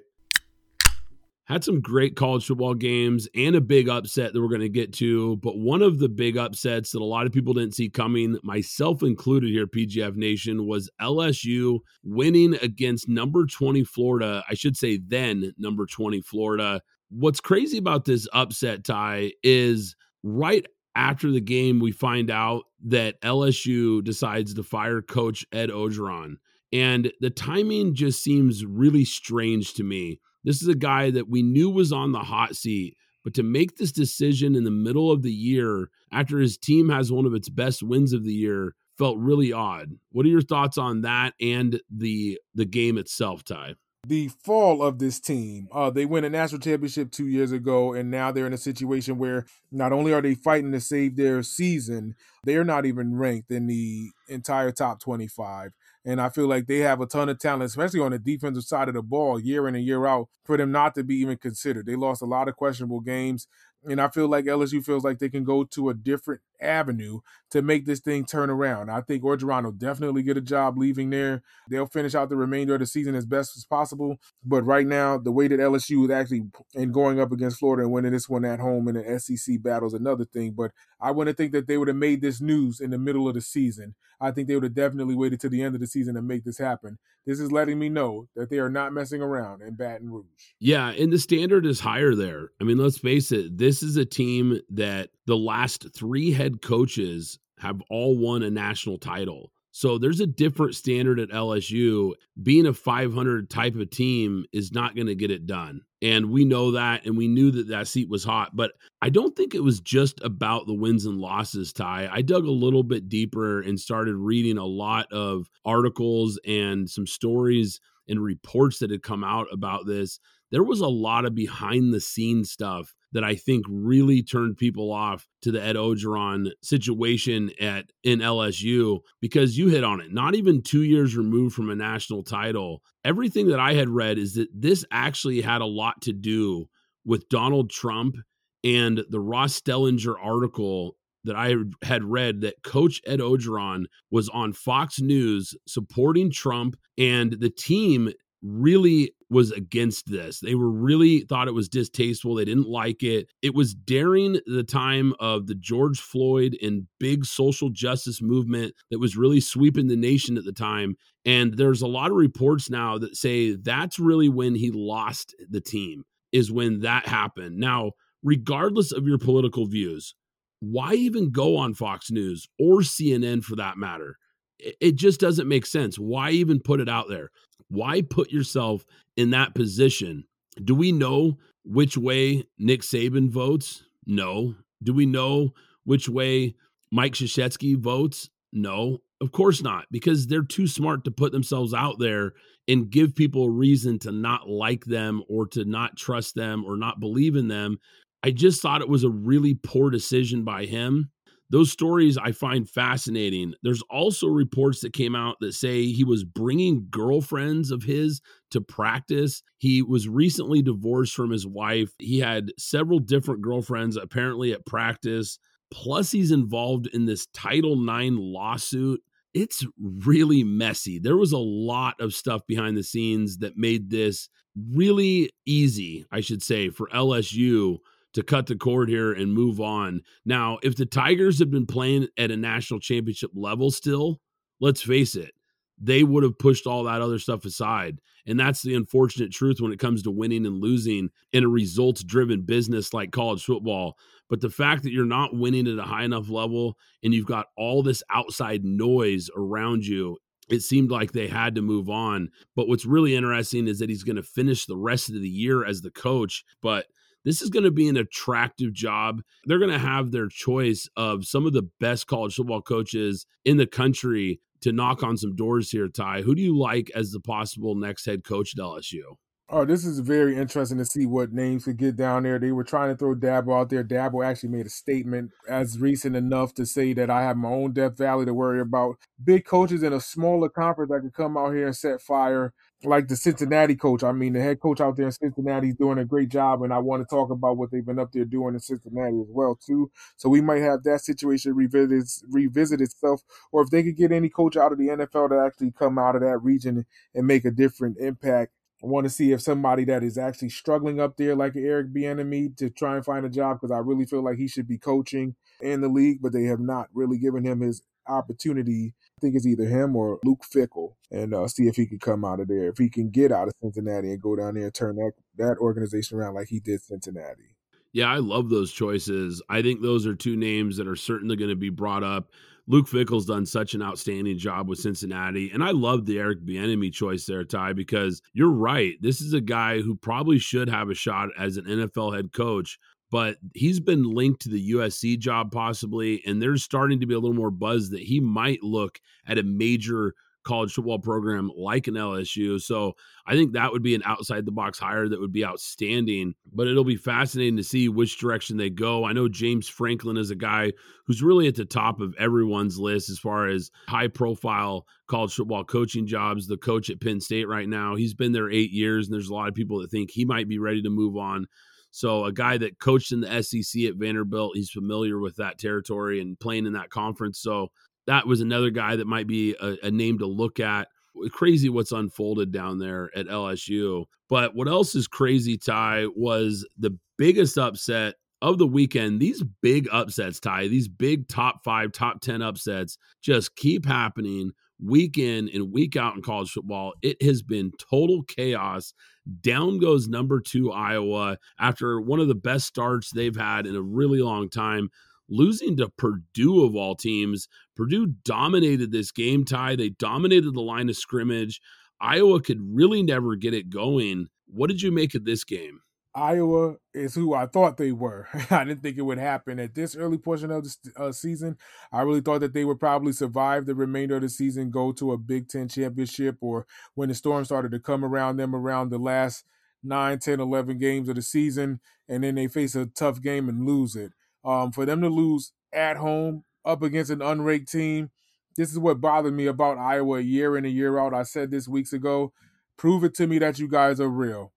[1.46, 4.92] had some great college football games and a big upset that we're going to get
[4.94, 5.36] to.
[5.36, 9.02] But one of the big upsets that a lot of people didn't see coming, myself
[9.02, 14.44] included here, PGF Nation, was LSU winning against number 20 Florida.
[14.48, 16.80] I should say then number 20 Florida.
[17.10, 23.20] What's crazy about this upset, Ty, is right after the game, we find out that
[23.22, 26.34] LSU decides to fire coach Ed Orgeron.
[26.72, 31.42] And the timing just seems really strange to me this is a guy that we
[31.42, 35.22] knew was on the hot seat, but to make this decision in the middle of
[35.22, 39.18] the year after his team has one of its best wins of the year felt
[39.18, 39.92] really odd.
[40.10, 43.74] What are your thoughts on that and the the game itself, Ty?
[44.06, 45.68] the fall of this team.
[45.70, 49.16] Uh, they win a national championship two years ago, and now they're in a situation
[49.16, 53.68] where not only are they fighting to save their season, they're not even ranked in
[53.68, 55.72] the entire top 25.
[56.04, 58.88] And I feel like they have a ton of talent, especially on the defensive side
[58.88, 61.86] of the ball, year in and year out, for them not to be even considered.
[61.86, 63.46] They lost a lot of questionable games.
[63.84, 67.62] And I feel like LSU feels like they can go to a different avenue to
[67.62, 68.90] make this thing turn around.
[68.90, 71.42] I think Orgeron will definitely get a job leaving there.
[71.68, 74.18] They'll finish out the remainder of the season as best as possible.
[74.44, 77.92] But right now, the way that LSU is actually and going up against Florida and
[77.92, 80.52] winning this one at home in the SEC battle is another thing.
[80.52, 83.34] But I wouldn't think that they would have made this news in the middle of
[83.34, 83.94] the season.
[84.20, 86.44] I think they would have definitely waited to the end of the season to make
[86.44, 86.98] this happen.
[87.26, 90.26] This is letting me know that they are not messing around in Baton Rouge.
[90.60, 92.50] Yeah, and the standard is higher there.
[92.60, 97.38] I mean, let's face it, this is a team that the last three head coaches
[97.60, 99.52] have all won a national title.
[99.70, 102.12] So there's a different standard at LSU.
[102.42, 105.80] Being a 500 type of team is not going to get it done.
[106.02, 107.06] And we know that.
[107.06, 108.54] And we knew that that seat was hot.
[108.54, 112.08] But I don't think it was just about the wins and losses, Ty.
[112.12, 117.06] I dug a little bit deeper and started reading a lot of articles and some
[117.06, 120.18] stories and reports that had come out about this.
[120.50, 124.92] There was a lot of behind the scenes stuff that I think really turned people
[124.92, 130.12] off to the Ed Orgeron situation at in LSU because you hit on it.
[130.12, 132.82] Not even two years removed from a national title.
[133.04, 136.66] Everything that I had read is that this actually had a lot to do
[137.04, 138.16] with Donald Trump
[138.64, 144.52] and the Ross Dellenger article that I had read that Coach Ed Orgeron was on
[144.52, 148.12] Fox News supporting Trump, and the team
[148.42, 150.40] really was against this.
[150.40, 152.34] They were really thought it was distasteful.
[152.34, 153.28] They didn't like it.
[153.40, 158.98] It was during the time of the George Floyd and big social justice movement that
[158.98, 160.96] was really sweeping the nation at the time.
[161.24, 165.60] And there's a lot of reports now that say that's really when he lost the
[165.60, 167.58] team, is when that happened.
[167.58, 170.14] Now, regardless of your political views,
[170.60, 174.16] why even go on Fox News or CNN for that matter?
[174.58, 175.96] It just doesn't make sense.
[175.96, 177.30] Why even put it out there?
[177.72, 178.84] Why put yourself
[179.16, 180.24] in that position?
[180.62, 183.82] Do we know which way Nick Saban votes?
[184.06, 184.56] No.
[184.82, 185.54] Do we know
[185.84, 186.54] which way
[186.90, 188.28] Mike Krzyzewski votes?
[188.52, 192.34] No, of course not, because they're too smart to put themselves out there
[192.68, 196.76] and give people a reason to not like them or to not trust them or
[196.76, 197.78] not believe in them.
[198.22, 201.10] I just thought it was a really poor decision by him
[201.52, 203.52] those stories I find fascinating.
[203.62, 208.62] There's also reports that came out that say he was bringing girlfriends of his to
[208.62, 209.42] practice.
[209.58, 211.92] He was recently divorced from his wife.
[211.98, 215.38] He had several different girlfriends apparently at practice.
[215.70, 219.02] Plus, he's involved in this Title IX lawsuit.
[219.34, 220.98] It's really messy.
[220.98, 226.20] There was a lot of stuff behind the scenes that made this really easy, I
[226.20, 227.78] should say, for LSU
[228.14, 230.02] to cut the cord here and move on.
[230.24, 234.20] Now, if the Tigers had been playing at a national championship level still,
[234.60, 235.32] let's face it,
[235.80, 237.98] they would have pushed all that other stuff aside.
[238.26, 242.04] And that's the unfortunate truth when it comes to winning and losing in a results
[242.04, 243.96] driven business like college football.
[244.28, 247.46] But the fact that you're not winning at a high enough level and you've got
[247.56, 252.28] all this outside noise around you, it seemed like they had to move on.
[252.54, 255.64] But what's really interesting is that he's going to finish the rest of the year
[255.64, 256.44] as the coach.
[256.60, 256.86] But
[257.24, 259.22] this is going to be an attractive job.
[259.44, 263.56] They're going to have their choice of some of the best college football coaches in
[263.56, 266.22] the country to knock on some doors here, Ty.
[266.22, 269.16] Who do you like as the possible next head coach at LSU?
[269.54, 272.38] Oh, this is very interesting to see what names could get down there.
[272.38, 273.84] They were trying to throw Dabo out there.
[273.84, 277.74] Dabo actually made a statement as recent enough to say that I have my own
[277.74, 278.96] Death Valley to worry about.
[279.22, 283.08] Big coaches in a smaller conference that could come out here and set fire like
[283.08, 284.02] the Cincinnati coach.
[284.02, 286.72] I mean, the head coach out there in Cincinnati is doing a great job, and
[286.72, 289.56] I want to talk about what they've been up there doing in Cincinnati as well
[289.56, 289.90] too.
[290.16, 294.28] So we might have that situation revisit revisit itself, or if they could get any
[294.28, 297.50] coach out of the NFL to actually come out of that region and make a
[297.50, 298.52] different impact.
[298.82, 302.56] I want to see if somebody that is actually struggling up there, like Eric Bieniemy,
[302.56, 305.36] to try and find a job because I really feel like he should be coaching
[305.60, 308.94] in the league, but they have not really given him his opportunity.
[309.22, 312.40] Think it's either him or Luke Fickell, and uh, see if he can come out
[312.40, 312.68] of there.
[312.68, 315.58] If he can get out of Cincinnati and go down there and turn that that
[315.58, 317.54] organization around like he did Cincinnati.
[317.92, 319.40] Yeah, I love those choices.
[319.48, 322.30] I think those are two names that are certainly going to be brought up.
[322.66, 326.92] Luke Fickell's done such an outstanding job with Cincinnati, and I love the Eric Bieniemy
[326.92, 328.94] choice there, Ty, because you're right.
[329.00, 332.78] This is a guy who probably should have a shot as an NFL head coach
[333.12, 337.18] but he's been linked to the USC job possibly, and there's starting to be a
[337.18, 341.94] little more buzz that he might look at a major college football program like an
[341.94, 342.58] LSU.
[342.58, 342.94] So
[343.26, 346.34] I think that would be an outside the box hire that would be outstanding.
[346.52, 349.04] But it'll be fascinating to see which direction they go.
[349.04, 350.72] I know James Franklin is a guy
[351.06, 355.64] who's really at the top of everyone's list as far as high profile college football
[355.64, 356.46] coaching jobs.
[356.46, 359.34] The coach at Penn State right now, he's been there eight years, and there's a
[359.34, 361.46] lot of people that think he might be ready to move on.
[361.92, 366.20] So a guy that coached in the SEC at Vanderbilt, he's familiar with that territory
[366.20, 367.38] and playing in that conference.
[367.38, 367.68] So
[368.06, 370.88] that was another guy that might be a, a name to look at.
[371.30, 374.06] Crazy what's unfolded down there at LSU.
[374.30, 379.20] But what else is crazy, Ty, was the biggest upset of the weekend.
[379.20, 384.52] These big upsets, Ty, these big top five, top 10 upsets just keep happening
[384.84, 386.92] week in and week out in college football.
[387.02, 388.92] It has been total chaos.
[389.40, 393.82] Down goes number two, Iowa, after one of the best starts they've had in a
[393.82, 394.88] really long time.
[395.28, 397.48] Losing to Purdue of all teams.
[397.76, 399.76] Purdue dominated this game Ty.
[399.76, 401.60] They dominated the line of scrimmage.
[402.00, 404.26] Iowa could really never get it going.
[404.46, 405.80] What did you make of this game?
[406.14, 408.28] Iowa is who I thought they were.
[408.50, 411.56] I didn't think it would happen at this early portion of the uh, season.
[411.90, 415.12] I really thought that they would probably survive the remainder of the season, go to
[415.12, 418.98] a Big Ten championship, or when the storm started to come around them around the
[418.98, 419.44] last
[419.82, 423.66] 9, 10, 11 games of the season, and then they face a tough game and
[423.66, 424.12] lose it.
[424.44, 428.10] Um, for them to lose at home up against an unranked team,
[428.56, 431.14] this is what bothered me about Iowa year in and year out.
[431.14, 432.32] I said this weeks ago.
[432.76, 434.52] Prove it to me that you guys are real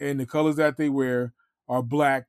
[0.00, 1.32] and the colors that they wear
[1.68, 2.26] are black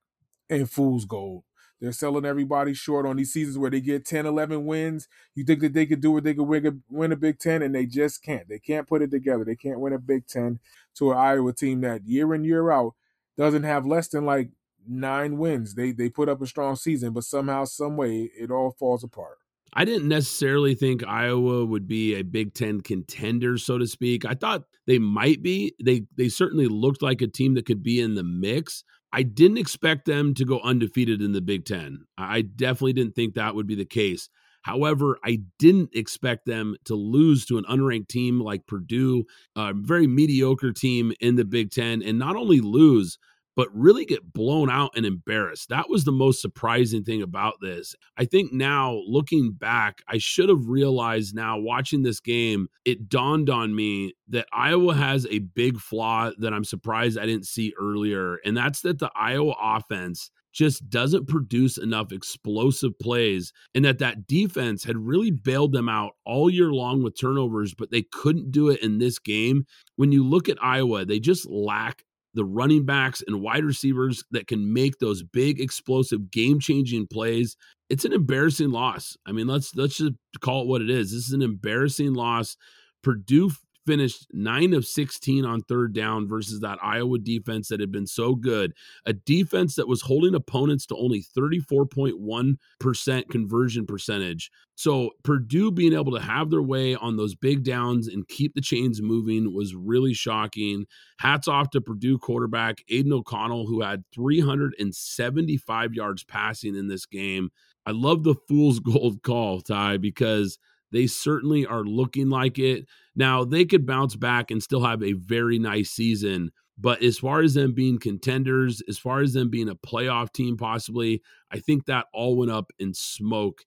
[0.49, 1.43] and fool's gold.
[1.79, 5.07] They're selling everybody short on these seasons where they get 10, 11 wins.
[5.33, 7.61] You think that they could do it, they could win a, win a Big Ten,
[7.61, 8.49] and they just can't.
[8.49, 9.45] They can't put it together.
[9.45, 10.59] They can't win a Big Ten
[10.95, 12.95] to an Iowa team that year in, year out
[13.37, 14.49] doesn't have less than like
[14.85, 15.75] nine wins.
[15.75, 19.37] They they put up a strong season, but somehow, some way, it all falls apart.
[19.73, 24.25] I didn't necessarily think Iowa would be a Big Ten contender, so to speak.
[24.25, 25.73] I thought they might be.
[25.83, 28.83] They they certainly looked like a team that could be in the mix.
[29.11, 32.05] I didn't expect them to go undefeated in the Big Ten.
[32.17, 34.29] I definitely didn't think that would be the case.
[34.63, 39.23] However, I didn't expect them to lose to an unranked team like Purdue,
[39.55, 43.17] a very mediocre team in the Big Ten, and not only lose,
[43.59, 45.67] but really get blown out and embarrassed.
[45.67, 47.93] That was the most surprising thing about this.
[48.15, 53.49] I think now, looking back, I should have realized now watching this game, it dawned
[53.49, 58.37] on me that Iowa has a big flaw that I'm surprised I didn't see earlier.
[58.45, 64.25] And that's that the Iowa offense just doesn't produce enough explosive plays and that that
[64.25, 68.69] defense had really bailed them out all year long with turnovers but they couldn't do
[68.69, 69.63] it in this game
[69.95, 72.03] when you look at Iowa they just lack
[72.33, 77.55] the running backs and wide receivers that can make those big explosive game changing plays
[77.89, 79.17] it's an embarrassing loss.
[79.25, 81.11] I mean let's let's just call it what it is.
[81.11, 82.55] This is an embarrassing loss.
[83.01, 83.51] Purdue
[83.89, 88.35] finished 9 of 16 on third down versus that Iowa defense that had been so
[88.35, 88.71] good.
[89.07, 94.51] A defense that was holding opponents to only 34.1% conversion percentage.
[94.75, 98.61] So Purdue being able to have their way on those big downs and keep the
[98.61, 100.85] chains moving was really shocking.
[101.17, 107.49] Hats off to Purdue quarterback Aidan O'Connell, who had 375 yards passing in this game.
[107.87, 110.59] I love the fool's gold call, Ty, because
[110.91, 112.85] they certainly are looking like it.
[113.15, 116.51] Now, they could bounce back and still have a very nice season.
[116.77, 120.55] But as far as them being contenders, as far as them being a playoff team,
[120.55, 121.21] possibly,
[121.51, 123.63] I think that all went up in smoke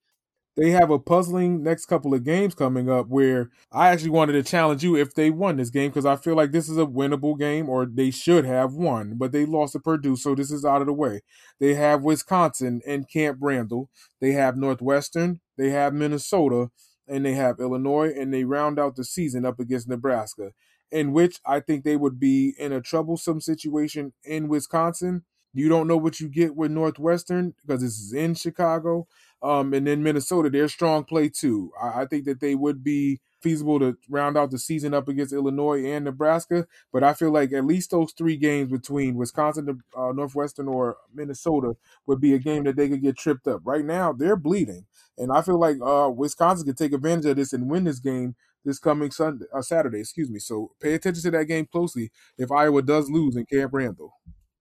[0.57, 4.43] they have a puzzling next couple of games coming up where I actually wanted to
[4.43, 7.39] challenge you if they won this game because I feel like this is a winnable
[7.39, 10.83] game or they should have won, but they lost to Purdue, so this is out
[10.83, 11.23] of the way.
[11.59, 13.89] They have Wisconsin and Camp Randall.
[14.21, 15.41] They have Northwestern.
[15.57, 16.69] They have Minnesota
[17.13, 20.53] and they have Illinois, and they round out the season up against Nebraska,
[20.91, 25.25] in which I think they would be in a troublesome situation in Wisconsin.
[25.53, 29.07] You don't know what you get with Northwestern because this is in Chicago.
[29.43, 31.73] Um, and then Minnesota, they're strong play too.
[31.81, 35.33] I, I think that they would be feasible to round out the season up against
[35.33, 36.67] Illinois and Nebraska.
[36.93, 41.75] But I feel like at least those three games between Wisconsin, uh, Northwestern, or Minnesota
[42.07, 43.63] would be a game that they could get tripped up.
[43.65, 44.87] Right now, they're bleeding,
[45.19, 48.37] and I feel like uh, Wisconsin could take advantage of this and win this game
[48.65, 50.01] this coming Sunday, uh, Saturday.
[50.01, 50.39] Excuse me.
[50.39, 54.15] So pay attention to that game closely if Iowa does lose in Camp Randall.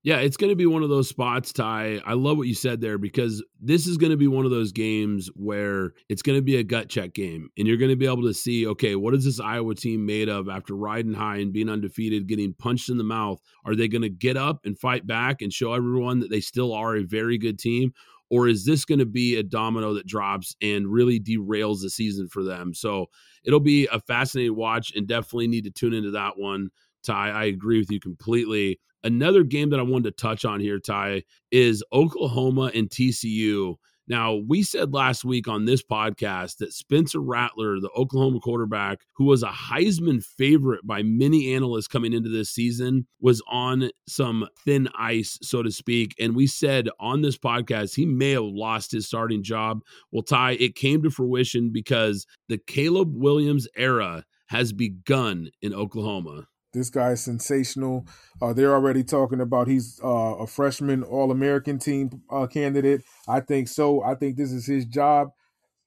[0.03, 2.01] Yeah, it's going to be one of those spots, Ty.
[2.03, 4.71] I love what you said there because this is going to be one of those
[4.71, 7.49] games where it's going to be a gut check game.
[7.55, 10.27] And you're going to be able to see, okay, what is this Iowa team made
[10.27, 13.39] of after riding high and being undefeated, getting punched in the mouth?
[13.63, 16.73] Are they going to get up and fight back and show everyone that they still
[16.73, 17.93] are a very good team?
[18.31, 22.27] Or is this going to be a domino that drops and really derails the season
[22.27, 22.73] for them?
[22.73, 23.05] So
[23.43, 26.69] it'll be a fascinating watch and definitely need to tune into that one.
[27.03, 28.79] Ty, I agree with you completely.
[29.03, 33.75] Another game that I wanted to touch on here, Ty, is Oklahoma and TCU.
[34.07, 39.23] Now, we said last week on this podcast that Spencer Rattler, the Oklahoma quarterback, who
[39.23, 44.89] was a Heisman favorite by many analysts coming into this season, was on some thin
[44.97, 46.13] ice, so to speak.
[46.19, 49.79] And we said on this podcast he may have lost his starting job.
[50.11, 56.47] Well, Ty, it came to fruition because the Caleb Williams era has begun in Oklahoma.
[56.73, 58.05] This guy is sensational.
[58.41, 63.01] Uh, they're already talking about he's uh, a freshman All American team uh, candidate.
[63.27, 64.03] I think so.
[64.03, 65.31] I think this is his job.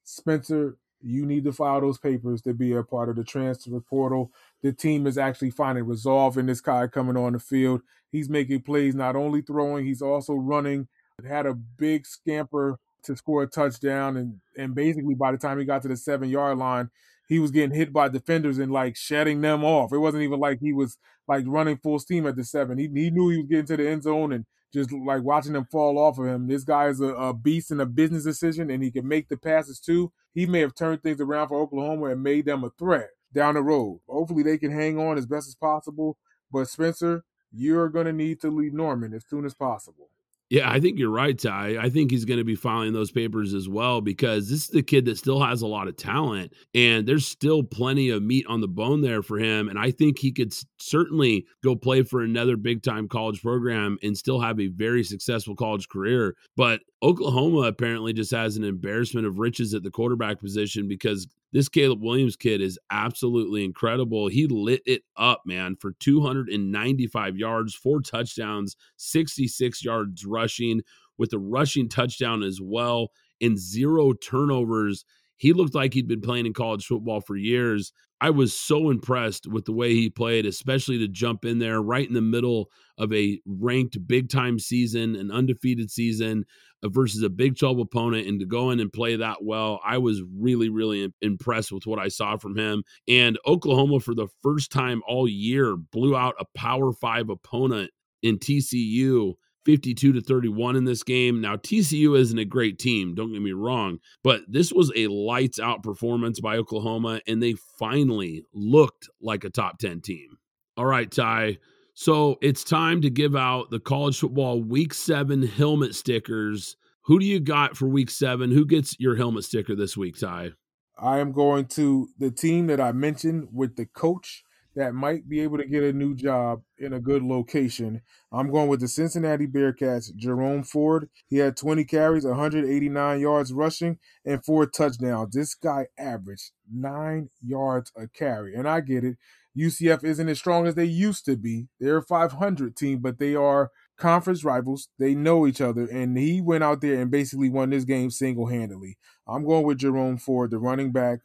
[0.03, 4.31] Spencer, you need to file those papers to be a part of the transfer portal.
[4.61, 7.81] The team is actually finding resolve in this guy coming on the field.
[8.11, 10.87] He's making plays, not only throwing, he's also running.
[11.27, 15.65] Had a big scamper to score a touchdown, and and basically by the time he
[15.65, 16.89] got to the seven yard line,
[17.27, 19.93] he was getting hit by defenders and like shedding them off.
[19.93, 20.97] It wasn't even like he was
[21.27, 22.77] like running full steam at the seven.
[22.77, 25.67] He he knew he was getting to the end zone and just like watching them
[25.71, 26.47] fall off of him.
[26.47, 29.37] This guy is a, a beast in a business decision and he can make the
[29.37, 30.11] passes too.
[30.33, 33.61] He may have turned things around for Oklahoma and made them a threat down the
[33.61, 34.01] road.
[34.07, 36.17] Hopefully they can hang on as best as possible.
[36.51, 40.09] But Spencer, you're going to need to leave Norman as soon as possible.
[40.51, 41.77] Yeah, I think you're right, Ty.
[41.81, 44.83] I think he's going to be filing those papers as well because this is the
[44.83, 48.61] kid that still has a lot of talent and there's still plenty of meat on
[48.61, 49.67] the bone there for him.
[49.69, 54.15] And I think he could certainly go play for another big time college program and
[54.15, 56.35] still have a very successful college career.
[56.55, 61.69] But Oklahoma apparently just has an embarrassment of riches at the quarterback position because this
[61.69, 64.27] Caleb Williams kid is absolutely incredible.
[64.27, 70.81] He lit it up, man, for 295 yards, four touchdowns, 66 yards rushing,
[71.17, 73.09] with a rushing touchdown as well,
[73.41, 75.05] and zero turnovers.
[75.37, 77.93] He looked like he'd been playing in college football for years.
[78.21, 82.07] I was so impressed with the way he played, especially to jump in there right
[82.07, 86.45] in the middle of a ranked big time season, an undefeated season
[86.89, 89.79] versus a Big 12 opponent, and to go in and play that well.
[89.85, 92.83] I was really, really impressed with what I saw from him.
[93.07, 98.39] And Oklahoma, for the first time all year, blew out a Power Five opponent in
[98.39, 99.33] TCU
[99.65, 101.41] 52 to 31 in this game.
[101.41, 105.59] Now, TCU isn't a great team, don't get me wrong, but this was a lights
[105.59, 110.37] out performance by Oklahoma, and they finally looked like a top 10 team.
[110.77, 111.57] All right, Ty.
[111.97, 116.75] So it's time to give out the college football week seven helmet stickers.
[117.03, 118.51] Who do you got for week seven?
[118.51, 120.51] Who gets your helmet sticker this week, Ty?
[120.99, 124.43] I am going to the team that I mentioned with the coach
[124.75, 128.01] that might be able to get a new job in a good location.
[128.29, 131.09] I'm going with the Cincinnati Bearcats, Jerome Ford.
[131.29, 135.33] He had 20 carries, 189 yards rushing, and four touchdowns.
[135.33, 138.53] This guy averaged nine yards a carry.
[138.53, 139.15] And I get it.
[139.57, 141.67] UCF isn't as strong as they used to be.
[141.79, 144.89] They're a 500 team, but they are conference rivals.
[144.99, 145.85] They know each other.
[145.85, 148.97] And he went out there and basically won this game single handedly.
[149.27, 151.19] I'm going with Jerome Ford, the running back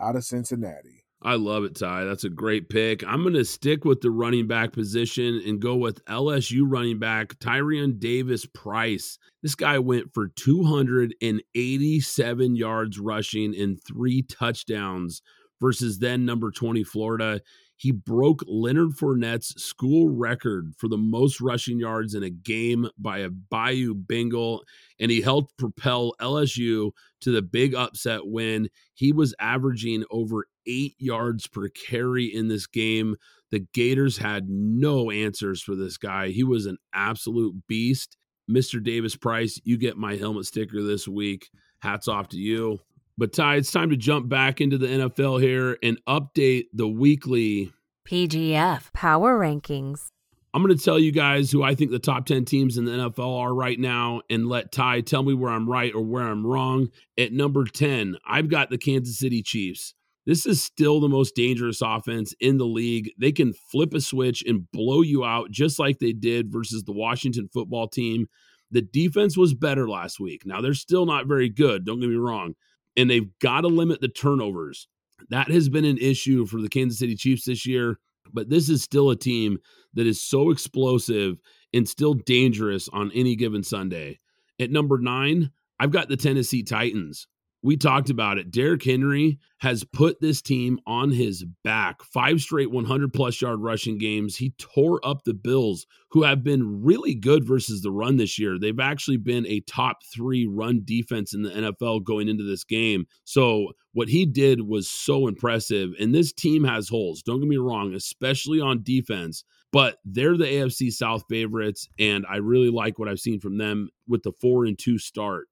[0.00, 1.02] out of Cincinnati.
[1.24, 2.02] I love it, Ty.
[2.04, 3.06] That's a great pick.
[3.06, 7.38] I'm going to stick with the running back position and go with LSU running back
[7.38, 9.18] Tyrion Davis Price.
[9.40, 15.22] This guy went for 287 yards rushing and three touchdowns
[15.60, 17.40] versus then number 20 Florida.
[17.76, 23.18] He broke Leonard Fournette's school record for the most rushing yards in a game by
[23.18, 24.62] a Bayou Bengal,
[25.00, 26.92] and he helped propel LSU
[27.22, 28.68] to the big upset win.
[28.94, 33.16] He was averaging over eight yards per carry in this game.
[33.50, 36.28] The Gators had no answers for this guy.
[36.28, 38.16] He was an absolute beast.
[38.50, 38.82] Mr.
[38.82, 41.48] Davis Price, you get my helmet sticker this week.
[41.80, 42.78] Hats off to you.
[43.18, 47.70] But Ty, it's time to jump back into the NFL here and update the weekly
[48.08, 50.08] PGF Power Rankings.
[50.54, 52.92] I'm going to tell you guys who I think the top 10 teams in the
[52.92, 56.46] NFL are right now and let Ty tell me where I'm right or where I'm
[56.46, 56.88] wrong.
[57.18, 59.94] At number 10, I've got the Kansas City Chiefs.
[60.24, 63.10] This is still the most dangerous offense in the league.
[63.18, 66.92] They can flip a switch and blow you out just like they did versus the
[66.92, 68.26] Washington football team.
[68.70, 70.46] The defense was better last week.
[70.46, 72.54] Now, they're still not very good, don't get me wrong
[72.96, 74.88] and they've got to limit the turnovers.
[75.30, 77.98] That has been an issue for the Kansas City Chiefs this year,
[78.32, 79.58] but this is still a team
[79.94, 81.38] that is so explosive
[81.72, 84.18] and still dangerous on any given Sunday.
[84.60, 87.26] At number nine, I've got the Tennessee Titans
[87.62, 88.50] we talked about it.
[88.50, 92.02] Derrick Henry has put this team on his back.
[92.02, 94.36] Five straight 100 plus yard rushing games.
[94.36, 98.58] He tore up the Bills, who have been really good versus the run this year.
[98.58, 103.06] They've actually been a top three run defense in the NFL going into this game.
[103.24, 105.90] So, what he did was so impressive.
[106.00, 109.44] And this team has holes, don't get me wrong, especially on defense.
[109.70, 113.88] But they're the AFC South favorites, and I really like what I've seen from them
[114.06, 115.48] with the four and two start.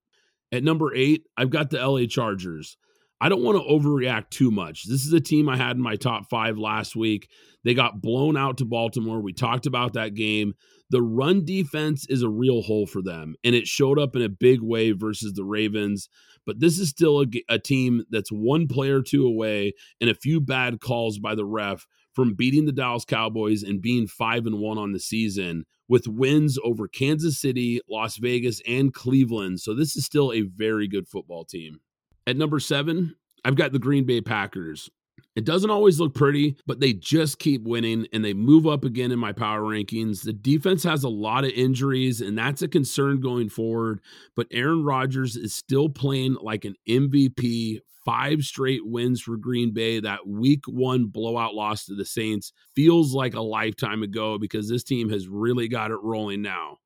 [0.51, 2.77] At number eight, I've got the LA Chargers.
[3.21, 4.87] I don't want to overreact too much.
[4.87, 7.29] This is a team I had in my top five last week.
[7.63, 9.21] They got blown out to Baltimore.
[9.21, 10.55] We talked about that game.
[10.89, 14.29] The run defense is a real hole for them, and it showed up in a
[14.29, 16.09] big way versus the Ravens.
[16.45, 20.41] But this is still a, a team that's one player two away and a few
[20.41, 24.77] bad calls by the ref from beating the Dallas Cowboys and being 5 and 1
[24.77, 29.59] on the season with wins over Kansas City, Las Vegas and Cleveland.
[29.59, 31.81] So this is still a very good football team.
[32.25, 33.13] At number 7,
[33.43, 34.89] I've got the Green Bay Packers.
[35.35, 39.11] It doesn't always look pretty, but they just keep winning and they move up again
[39.11, 40.23] in my power rankings.
[40.23, 43.99] The defense has a lot of injuries, and that's a concern going forward.
[44.33, 47.81] But Aaron Rodgers is still playing like an MVP.
[48.03, 49.99] Five straight wins for Green Bay.
[49.99, 54.83] That week one blowout loss to the Saints feels like a lifetime ago because this
[54.83, 56.77] team has really got it rolling now.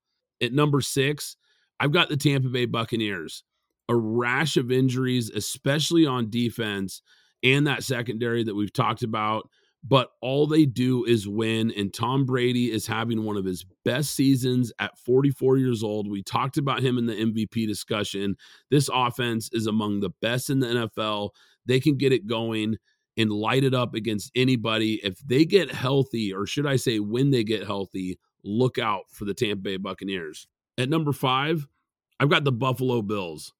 [0.41, 1.37] At number six,
[1.79, 3.43] I've got the Tampa Bay Buccaneers.
[3.87, 7.01] A rash of injuries, especially on defense
[7.43, 9.49] and that secondary that we've talked about.
[9.87, 11.71] But all they do is win.
[11.77, 16.09] And Tom Brady is having one of his best seasons at 44 years old.
[16.09, 18.35] We talked about him in the MVP discussion.
[18.71, 21.29] This offense is among the best in the NFL.
[21.67, 22.77] They can get it going
[23.17, 24.99] and light it up against anybody.
[25.03, 29.25] If they get healthy, or should I say, when they get healthy, look out for
[29.25, 30.47] the Tampa Bay Buccaneers.
[30.77, 31.67] At number five,
[32.19, 33.53] I've got the Buffalo Bills.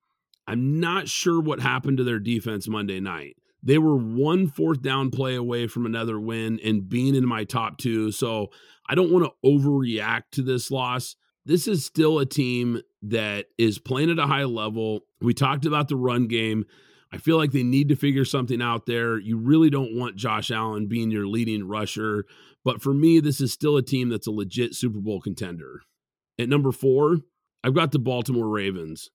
[0.48, 3.38] I'm not sure what happened to their defense Monday night.
[3.66, 7.80] They were one fourth down play away from another win and being in my top
[7.80, 8.12] two.
[8.12, 8.52] So
[8.88, 11.16] I don't want to overreact to this loss.
[11.46, 15.02] This is still a team that is playing at a high level.
[15.20, 16.66] We talked about the run game.
[17.12, 19.18] I feel like they need to figure something out there.
[19.18, 22.26] You really don't want Josh Allen being your leading rusher.
[22.64, 25.82] But for me, this is still a team that's a legit Super Bowl contender.
[26.38, 27.18] At number four,
[27.64, 29.10] I've got the Baltimore Ravens.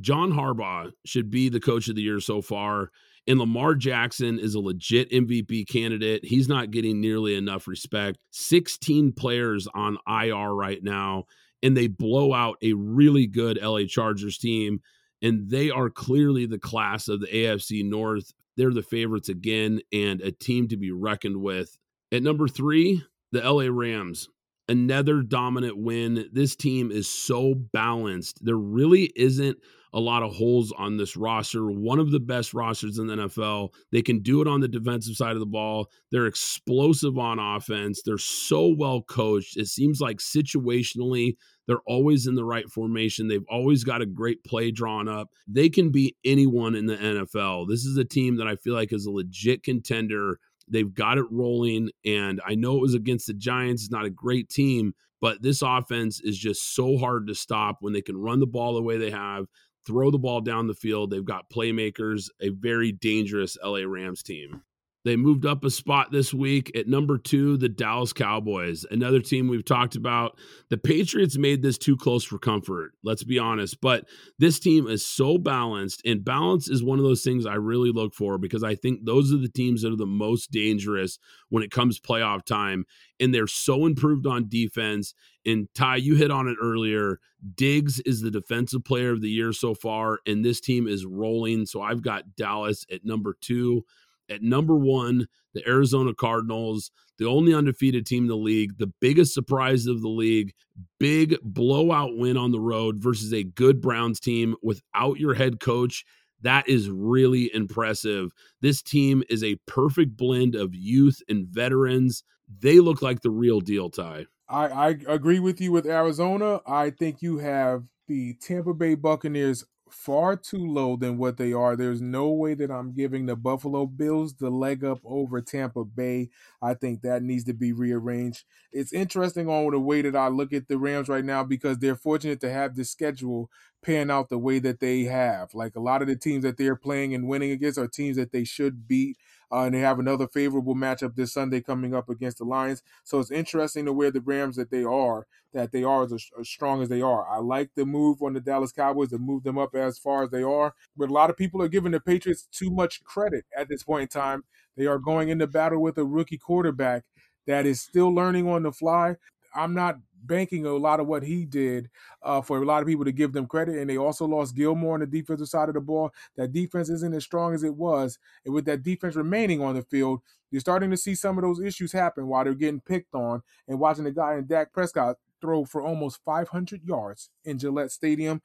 [0.00, 2.90] John Harbaugh should be the coach of the year so far.
[3.26, 6.24] And Lamar Jackson is a legit MVP candidate.
[6.24, 8.18] He's not getting nearly enough respect.
[8.32, 11.24] 16 players on IR right now,
[11.62, 14.80] and they blow out a really good LA Chargers team.
[15.22, 18.32] And they are clearly the class of the AFC North.
[18.56, 21.78] They're the favorites again, and a team to be reckoned with.
[22.10, 24.28] At number three, the LA Rams
[24.68, 26.28] another dominant win.
[26.32, 28.44] This team is so balanced.
[28.44, 29.58] There really isn't
[29.94, 31.70] a lot of holes on this roster.
[31.70, 33.70] One of the best rosters in the NFL.
[33.90, 35.90] They can do it on the defensive side of the ball.
[36.10, 38.02] They're explosive on offense.
[38.02, 39.56] They're so well coached.
[39.56, 41.36] It seems like situationally,
[41.66, 43.28] they're always in the right formation.
[43.28, 45.28] They've always got a great play drawn up.
[45.46, 47.68] They can beat anyone in the NFL.
[47.68, 50.38] This is a team that I feel like is a legit contender.
[50.68, 51.90] They've got it rolling.
[52.04, 53.82] And I know it was against the Giants.
[53.82, 57.92] It's not a great team, but this offense is just so hard to stop when
[57.92, 59.46] they can run the ball the way they have
[59.86, 61.10] throw the ball down the field.
[61.10, 64.62] They've got playmakers, a very dangerous LA Rams team.
[65.04, 69.48] They moved up a spot this week at number two, the Dallas Cowboys, another team
[69.48, 70.38] we've talked about.
[70.70, 73.80] The Patriots made this too close for comfort, let's be honest.
[73.80, 74.06] But
[74.38, 78.14] this team is so balanced, and balance is one of those things I really look
[78.14, 81.72] for because I think those are the teams that are the most dangerous when it
[81.72, 82.84] comes playoff time.
[83.18, 85.14] And they're so improved on defense.
[85.44, 87.18] And Ty, you hit on it earlier.
[87.56, 91.66] Diggs is the defensive player of the year so far, and this team is rolling.
[91.66, 93.84] So I've got Dallas at number two.
[94.30, 99.34] At number one, the Arizona Cardinals, the only undefeated team in the league, the biggest
[99.34, 100.52] surprise of the league,
[100.98, 106.04] big blowout win on the road versus a good Browns team without your head coach.
[106.40, 108.32] That is really impressive.
[108.60, 112.24] This team is a perfect blend of youth and veterans.
[112.60, 114.26] They look like the real deal, Ty.
[114.48, 116.60] I, I agree with you with Arizona.
[116.66, 121.76] I think you have the Tampa Bay Buccaneers far too low than what they are.
[121.76, 126.30] There's no way that I'm giving the Buffalo Bills the leg up over Tampa Bay.
[126.60, 128.44] I think that needs to be rearranged.
[128.72, 131.96] It's interesting on the way that I look at the Rams right now because they're
[131.96, 133.50] fortunate to have this schedule
[133.82, 135.54] pan out the way that they have.
[135.54, 138.32] Like a lot of the teams that they're playing and winning against are teams that
[138.32, 139.18] they should beat.
[139.52, 142.82] Uh, and they have another favorable matchup this Sunday coming up against the Lions.
[143.04, 146.48] So it's interesting to where the Rams that they are, that they are as, as
[146.48, 147.28] strong as they are.
[147.28, 150.30] I like the move on the Dallas Cowboys to move them up as far as
[150.30, 150.74] they are.
[150.96, 154.02] But a lot of people are giving the Patriots too much credit at this point
[154.02, 154.44] in time.
[154.76, 157.04] They are going into battle with a rookie quarterback
[157.46, 159.16] that is still learning on the fly.
[159.54, 161.90] I'm not banking a lot of what he did
[162.22, 163.76] uh, for a lot of people to give them credit.
[163.76, 166.10] And they also lost Gilmore on the defensive side of the ball.
[166.36, 168.18] That defense isn't as strong as it was.
[168.44, 170.20] And with that defense remaining on the field,
[170.50, 173.78] you're starting to see some of those issues happen while they're getting picked on and
[173.78, 178.40] watching the guy in Dak Prescott throw for almost 500 yards in Gillette Stadium.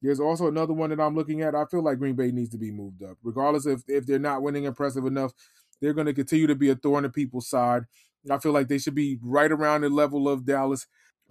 [0.00, 1.54] There's also another one that I'm looking at.
[1.54, 4.42] I feel like Green Bay needs to be moved up, regardless if if they're not
[4.42, 5.32] winning impressive enough.
[5.80, 7.84] They're going to continue to be a thorn in people's side.
[8.30, 10.86] I feel like they should be right around the level of Dallas.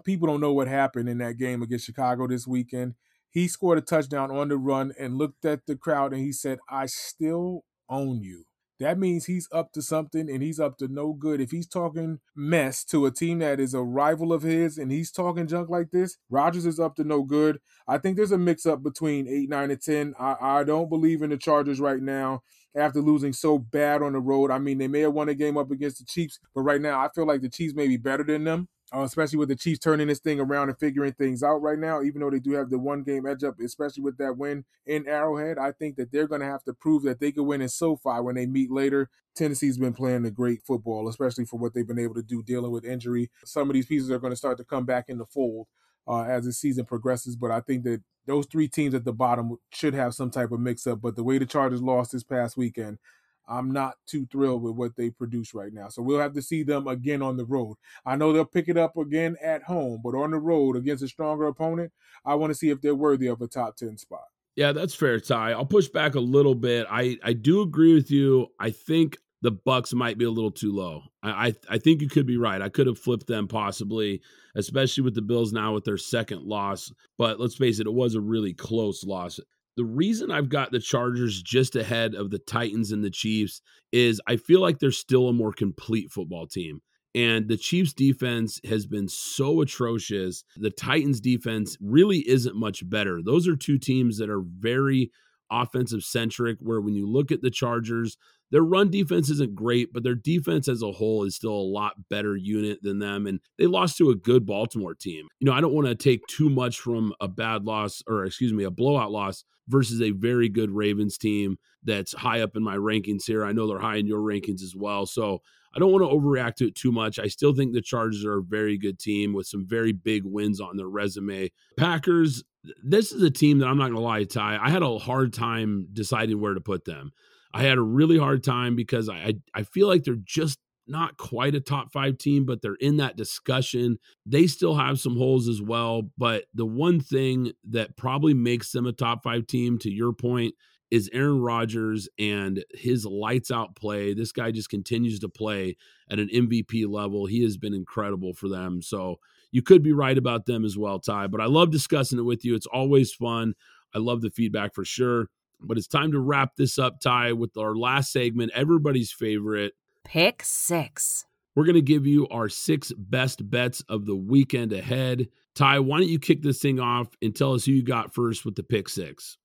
[0.05, 2.95] People don't know what happened in that game against Chicago this weekend.
[3.29, 6.59] He scored a touchdown on the run and looked at the crowd and he said,
[6.69, 8.45] I still own you
[8.79, 11.41] that means he's up to something and he's up to no good.
[11.41, 15.11] If he's talking mess to a team that is a rival of his and he's
[15.11, 17.59] talking junk like this, Rodgers is up to no good.
[17.87, 20.15] I think there's a mix up between 8, 9, and 10.
[20.19, 22.43] I, I don't believe in the Chargers right now
[22.75, 24.51] after losing so bad on the road.
[24.51, 26.99] I mean, they may have won a game up against the Chiefs, but right now
[26.99, 29.79] I feel like the Chiefs may be better than them uh, especially with the Chiefs
[29.79, 32.69] turning this thing around and figuring things out right now, even though they do have
[32.69, 35.57] the one game edge up, especially with that win in Arrowhead.
[35.57, 38.21] I think that they're going to have to prove that they can win in SoFi
[38.21, 39.09] when they meet later.
[39.35, 42.71] Tennessee's been playing a great football, especially for what they've been able to do dealing
[42.71, 43.29] with injury.
[43.45, 45.67] Some of these pieces are going to start to come back in the fold
[46.07, 49.57] uh, as the season progresses, but I think that those three teams at the bottom
[49.71, 51.01] should have some type of mix up.
[51.01, 52.99] But the way the Chargers lost this past weekend,
[53.47, 55.89] I'm not too thrilled with what they produce right now.
[55.89, 57.77] So we'll have to see them again on the road.
[58.05, 61.07] I know they'll pick it up again at home, but on the road against a
[61.07, 61.91] stronger opponent,
[62.25, 64.25] I want to see if they're worthy of a top 10 spot.
[64.55, 65.51] Yeah, that's fair, Ty.
[65.51, 66.87] I'll push back a little bit.
[66.89, 68.47] I, I do agree with you.
[68.59, 71.03] I think the Bucs might be a little too low.
[71.21, 72.61] I, I, I think you could be right.
[72.61, 74.21] I could have flipped them possibly,
[74.55, 76.91] especially with the Bills now with their second loss.
[77.19, 79.39] But let's face it, it was a really close loss.
[79.77, 83.61] The reason I've got the Chargers just ahead of the Titans and the Chiefs
[83.91, 86.81] is I feel like they're still a more complete football team.
[87.13, 90.43] And the Chiefs defense has been so atrocious.
[90.55, 93.21] The Titans defense really isn't much better.
[93.23, 95.11] Those are two teams that are very
[95.51, 98.17] offensive centric, where when you look at the Chargers,
[98.51, 101.93] their run defense isn't great, but their defense as a whole is still a lot
[102.09, 103.27] better unit than them.
[103.27, 105.27] And they lost to a good Baltimore team.
[105.39, 108.53] You know, I don't want to take too much from a bad loss or, excuse
[108.53, 112.77] me, a blowout loss versus a very good Ravens team that's high up in my
[112.77, 113.43] rankings here.
[113.43, 115.05] I know they're high in your rankings as well.
[115.05, 115.41] So
[115.75, 117.19] I don't want to overreact to it too much.
[117.19, 120.61] I still think the Chargers are a very good team with some very big wins
[120.61, 121.51] on their resume.
[121.77, 122.43] Packers,
[122.83, 124.59] this is a team that I'm not going to lie, Ty.
[124.61, 127.11] I had a hard time deciding where to put them.
[127.53, 131.55] I had a really hard time because I, I feel like they're just not quite
[131.55, 133.97] a top five team, but they're in that discussion.
[134.25, 136.03] They still have some holes as well.
[136.17, 140.55] But the one thing that probably makes them a top five team, to your point,
[140.89, 144.13] is Aaron Rodgers and his lights out play.
[144.13, 145.75] This guy just continues to play
[146.09, 147.25] at an MVP level.
[147.25, 148.81] He has been incredible for them.
[148.81, 149.19] So
[149.57, 151.25] you could be right about them as well, Ty.
[151.25, 152.53] But I love discussing it with you.
[152.53, 153.55] It's always fun.
[153.91, 155.29] I love the feedback for sure.
[155.59, 160.43] But it's time to wrap this up, Ty, with our last segment, everybody's favorite Pick
[160.43, 161.25] Six.
[161.55, 165.27] We're going to give you our six best bets of the weekend ahead.
[165.55, 168.45] Ty, why don't you kick this thing off and tell us who you got first
[168.45, 169.39] with the pick six?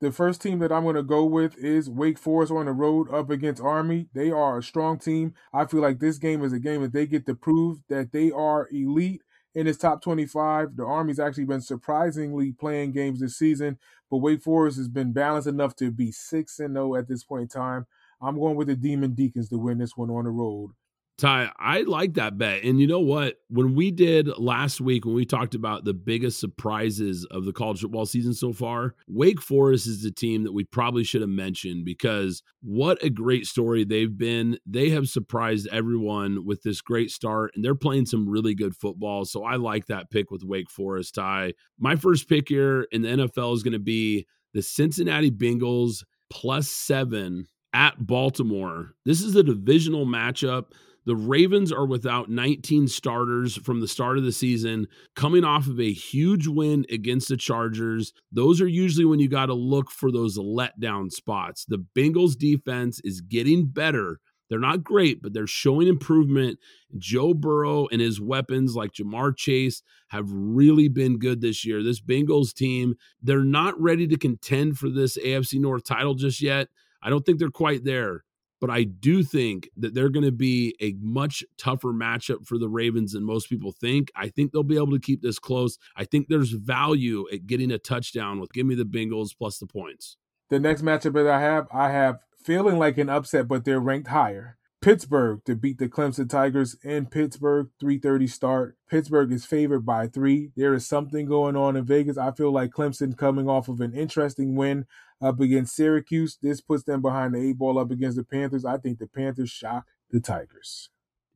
[0.00, 3.12] The first team that I'm going to go with is Wake Forest on the road
[3.12, 4.08] up against Army.
[4.14, 5.34] They are a strong team.
[5.52, 8.30] I feel like this game is a game that they get to prove that they
[8.30, 9.20] are elite
[9.54, 10.76] in his top 25.
[10.76, 13.78] The Army's actually been surprisingly playing games this season,
[14.10, 17.42] but Wake Forest has been balanced enough to be 6 and 0 at this point
[17.42, 17.86] in time.
[18.20, 20.70] I'm going with the Demon Deacons to win this one on the road.
[21.18, 22.62] Ty, I like that bet.
[22.62, 23.38] And you know what?
[23.50, 27.80] When we did last week, when we talked about the biggest surprises of the college
[27.80, 31.84] football season so far, Wake Forest is the team that we probably should have mentioned
[31.84, 34.58] because what a great story they've been.
[34.64, 39.24] They have surprised everyone with this great start, and they're playing some really good football.
[39.24, 41.54] So I like that pick with Wake Forest, Ty.
[41.80, 46.68] My first pick here in the NFL is going to be the Cincinnati Bengals plus
[46.68, 48.92] seven at Baltimore.
[49.04, 50.66] This is a divisional matchup.
[51.08, 55.80] The Ravens are without 19 starters from the start of the season, coming off of
[55.80, 58.12] a huge win against the Chargers.
[58.30, 61.64] Those are usually when you got to look for those letdown spots.
[61.66, 64.20] The Bengals defense is getting better.
[64.50, 66.58] They're not great, but they're showing improvement.
[66.98, 71.82] Joe Burrow and his weapons like Ja'Marr Chase have really been good this year.
[71.82, 76.68] This Bengals team, they're not ready to contend for this AFC North title just yet.
[77.02, 78.24] I don't think they're quite there
[78.60, 82.68] but I do think that they're going to be a much tougher matchup for the
[82.68, 84.10] Ravens than most people think.
[84.16, 85.78] I think they'll be able to keep this close.
[85.96, 89.66] I think there's value at getting a touchdown with give me the Bengals plus the
[89.66, 90.16] points.
[90.50, 94.08] The next matchup that I have, I have feeling like an upset, but they're ranked
[94.08, 94.56] higher.
[94.80, 98.76] Pittsburgh to beat the Clemson Tigers in Pittsburgh, 3:30 start.
[98.88, 100.52] Pittsburgh is favored by 3.
[100.56, 102.16] There is something going on in Vegas.
[102.16, 104.86] I feel like Clemson coming off of an interesting win
[105.20, 106.38] up against Syracuse.
[106.40, 108.64] This puts them behind the 8 ball up against the Panthers.
[108.64, 110.90] I think the Panthers shock the Tigers.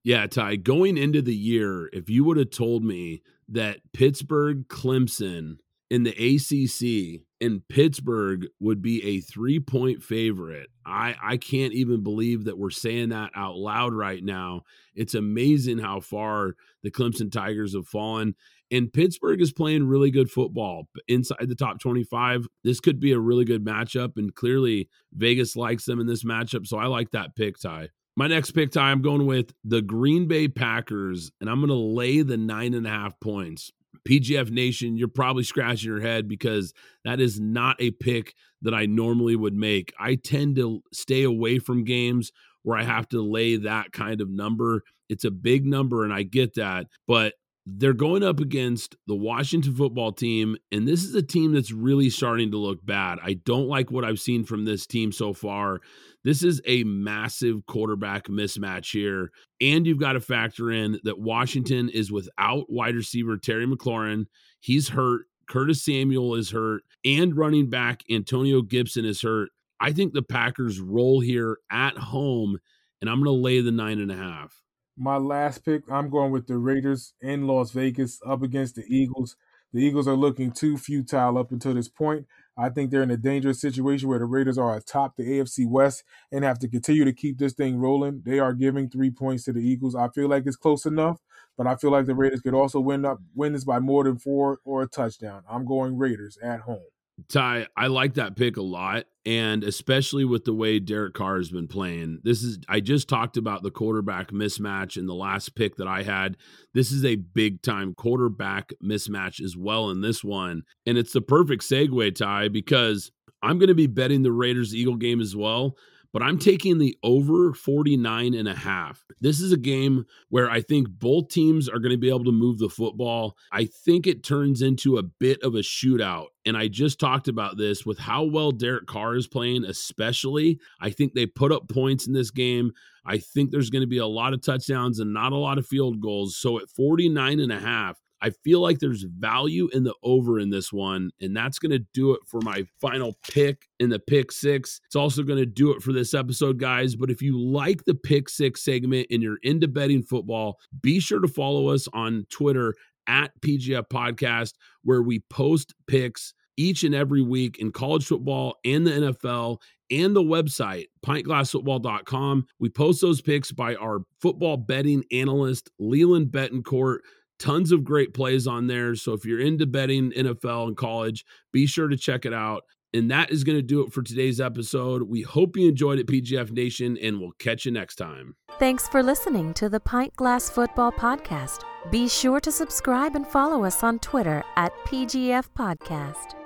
[0.04, 5.58] Yeah, Ty, going into the year, if you would have told me that Pittsburgh Clemson
[5.90, 10.70] in the ACC and Pittsburgh would be a three point favorite.
[10.86, 14.62] I, I can't even believe that we're saying that out loud right now.
[14.94, 18.34] It's amazing how far the Clemson Tigers have fallen.
[18.72, 22.46] And Pittsburgh is playing really good football inside the top 25.
[22.64, 24.12] This could be a really good matchup.
[24.16, 26.66] And clearly, Vegas likes them in this matchup.
[26.66, 27.90] So I like that pick, Ty.
[28.16, 31.74] My next pick, Ty, I'm going with the Green Bay Packers, and I'm going to
[31.74, 33.70] lay the nine and a half points.
[34.08, 36.72] PGF Nation, you're probably scratching your head because
[37.04, 39.92] that is not a pick that I normally would make.
[39.98, 44.30] I tend to stay away from games where I have to lay that kind of
[44.30, 44.82] number.
[45.08, 46.86] It's a big number, and I get that.
[47.06, 47.34] But
[47.64, 52.10] they're going up against the Washington football team, and this is a team that's really
[52.10, 53.18] starting to look bad.
[53.22, 55.80] I don't like what I've seen from this team so far.
[56.24, 59.30] This is a massive quarterback mismatch here.
[59.60, 64.26] And you've got to factor in that Washington is without wide receiver Terry McLaurin.
[64.60, 65.22] He's hurt.
[65.48, 66.82] Curtis Samuel is hurt.
[67.04, 69.50] And running back Antonio Gibson is hurt.
[69.80, 72.58] I think the Packers roll here at home,
[73.00, 74.61] and I'm going to lay the nine and a half.
[74.96, 79.36] My last pick, I'm going with the Raiders in Las Vegas up against the Eagles.
[79.72, 82.26] The Eagles are looking too futile up until this point.
[82.58, 86.04] I think they're in a dangerous situation where the Raiders are atop the AFC West
[86.30, 88.20] and have to continue to keep this thing rolling.
[88.26, 89.94] They are giving three points to the Eagles.
[89.94, 91.20] I feel like it's close enough,
[91.56, 94.18] but I feel like the Raiders could also win up win this by more than
[94.18, 95.42] four or a touchdown.
[95.50, 96.84] I'm going Raiders at home.
[97.28, 99.04] Ty, I like that pick a lot.
[99.24, 102.18] And especially with the way Derek Carr has been playing.
[102.24, 106.02] This is, I just talked about the quarterback mismatch in the last pick that I
[106.02, 106.36] had.
[106.74, 110.62] This is a big time quarterback mismatch as well in this one.
[110.86, 114.96] And it's the perfect segue, Ty, because I'm going to be betting the Raiders Eagle
[114.96, 115.76] game as well
[116.12, 119.02] but I'm taking the over 49 and a half.
[119.20, 122.32] This is a game where I think both teams are going to be able to
[122.32, 123.36] move the football.
[123.50, 126.26] I think it turns into a bit of a shootout.
[126.44, 130.58] And I just talked about this with how well Derek Carr is playing, especially.
[130.80, 132.72] I think they put up points in this game.
[133.06, 135.66] I think there's going to be a lot of touchdowns and not a lot of
[135.66, 136.36] field goals.
[136.36, 140.50] So at 49 and a half, I feel like there's value in the over in
[140.50, 144.30] this one, and that's going to do it for my final pick in the pick
[144.30, 144.80] six.
[144.86, 146.94] It's also going to do it for this episode, guys.
[146.94, 151.20] But if you like the pick six segment and you're into betting football, be sure
[151.20, 152.74] to follow us on Twitter
[153.08, 154.52] at PGF Podcast,
[154.84, 159.58] where we post picks each and every week in college football and the NFL
[159.90, 162.46] and the website, pintglassfootball.com.
[162.60, 166.98] We post those picks by our football betting analyst, Leland Betancourt.
[167.42, 168.94] Tons of great plays on there.
[168.94, 172.62] So if you're into betting NFL and college, be sure to check it out.
[172.94, 175.02] And that is going to do it for today's episode.
[175.02, 178.36] We hope you enjoyed it, PGF Nation, and we'll catch you next time.
[178.60, 181.64] Thanks for listening to the Pint Glass Football Podcast.
[181.90, 186.41] Be sure to subscribe and follow us on Twitter at PGF Podcast.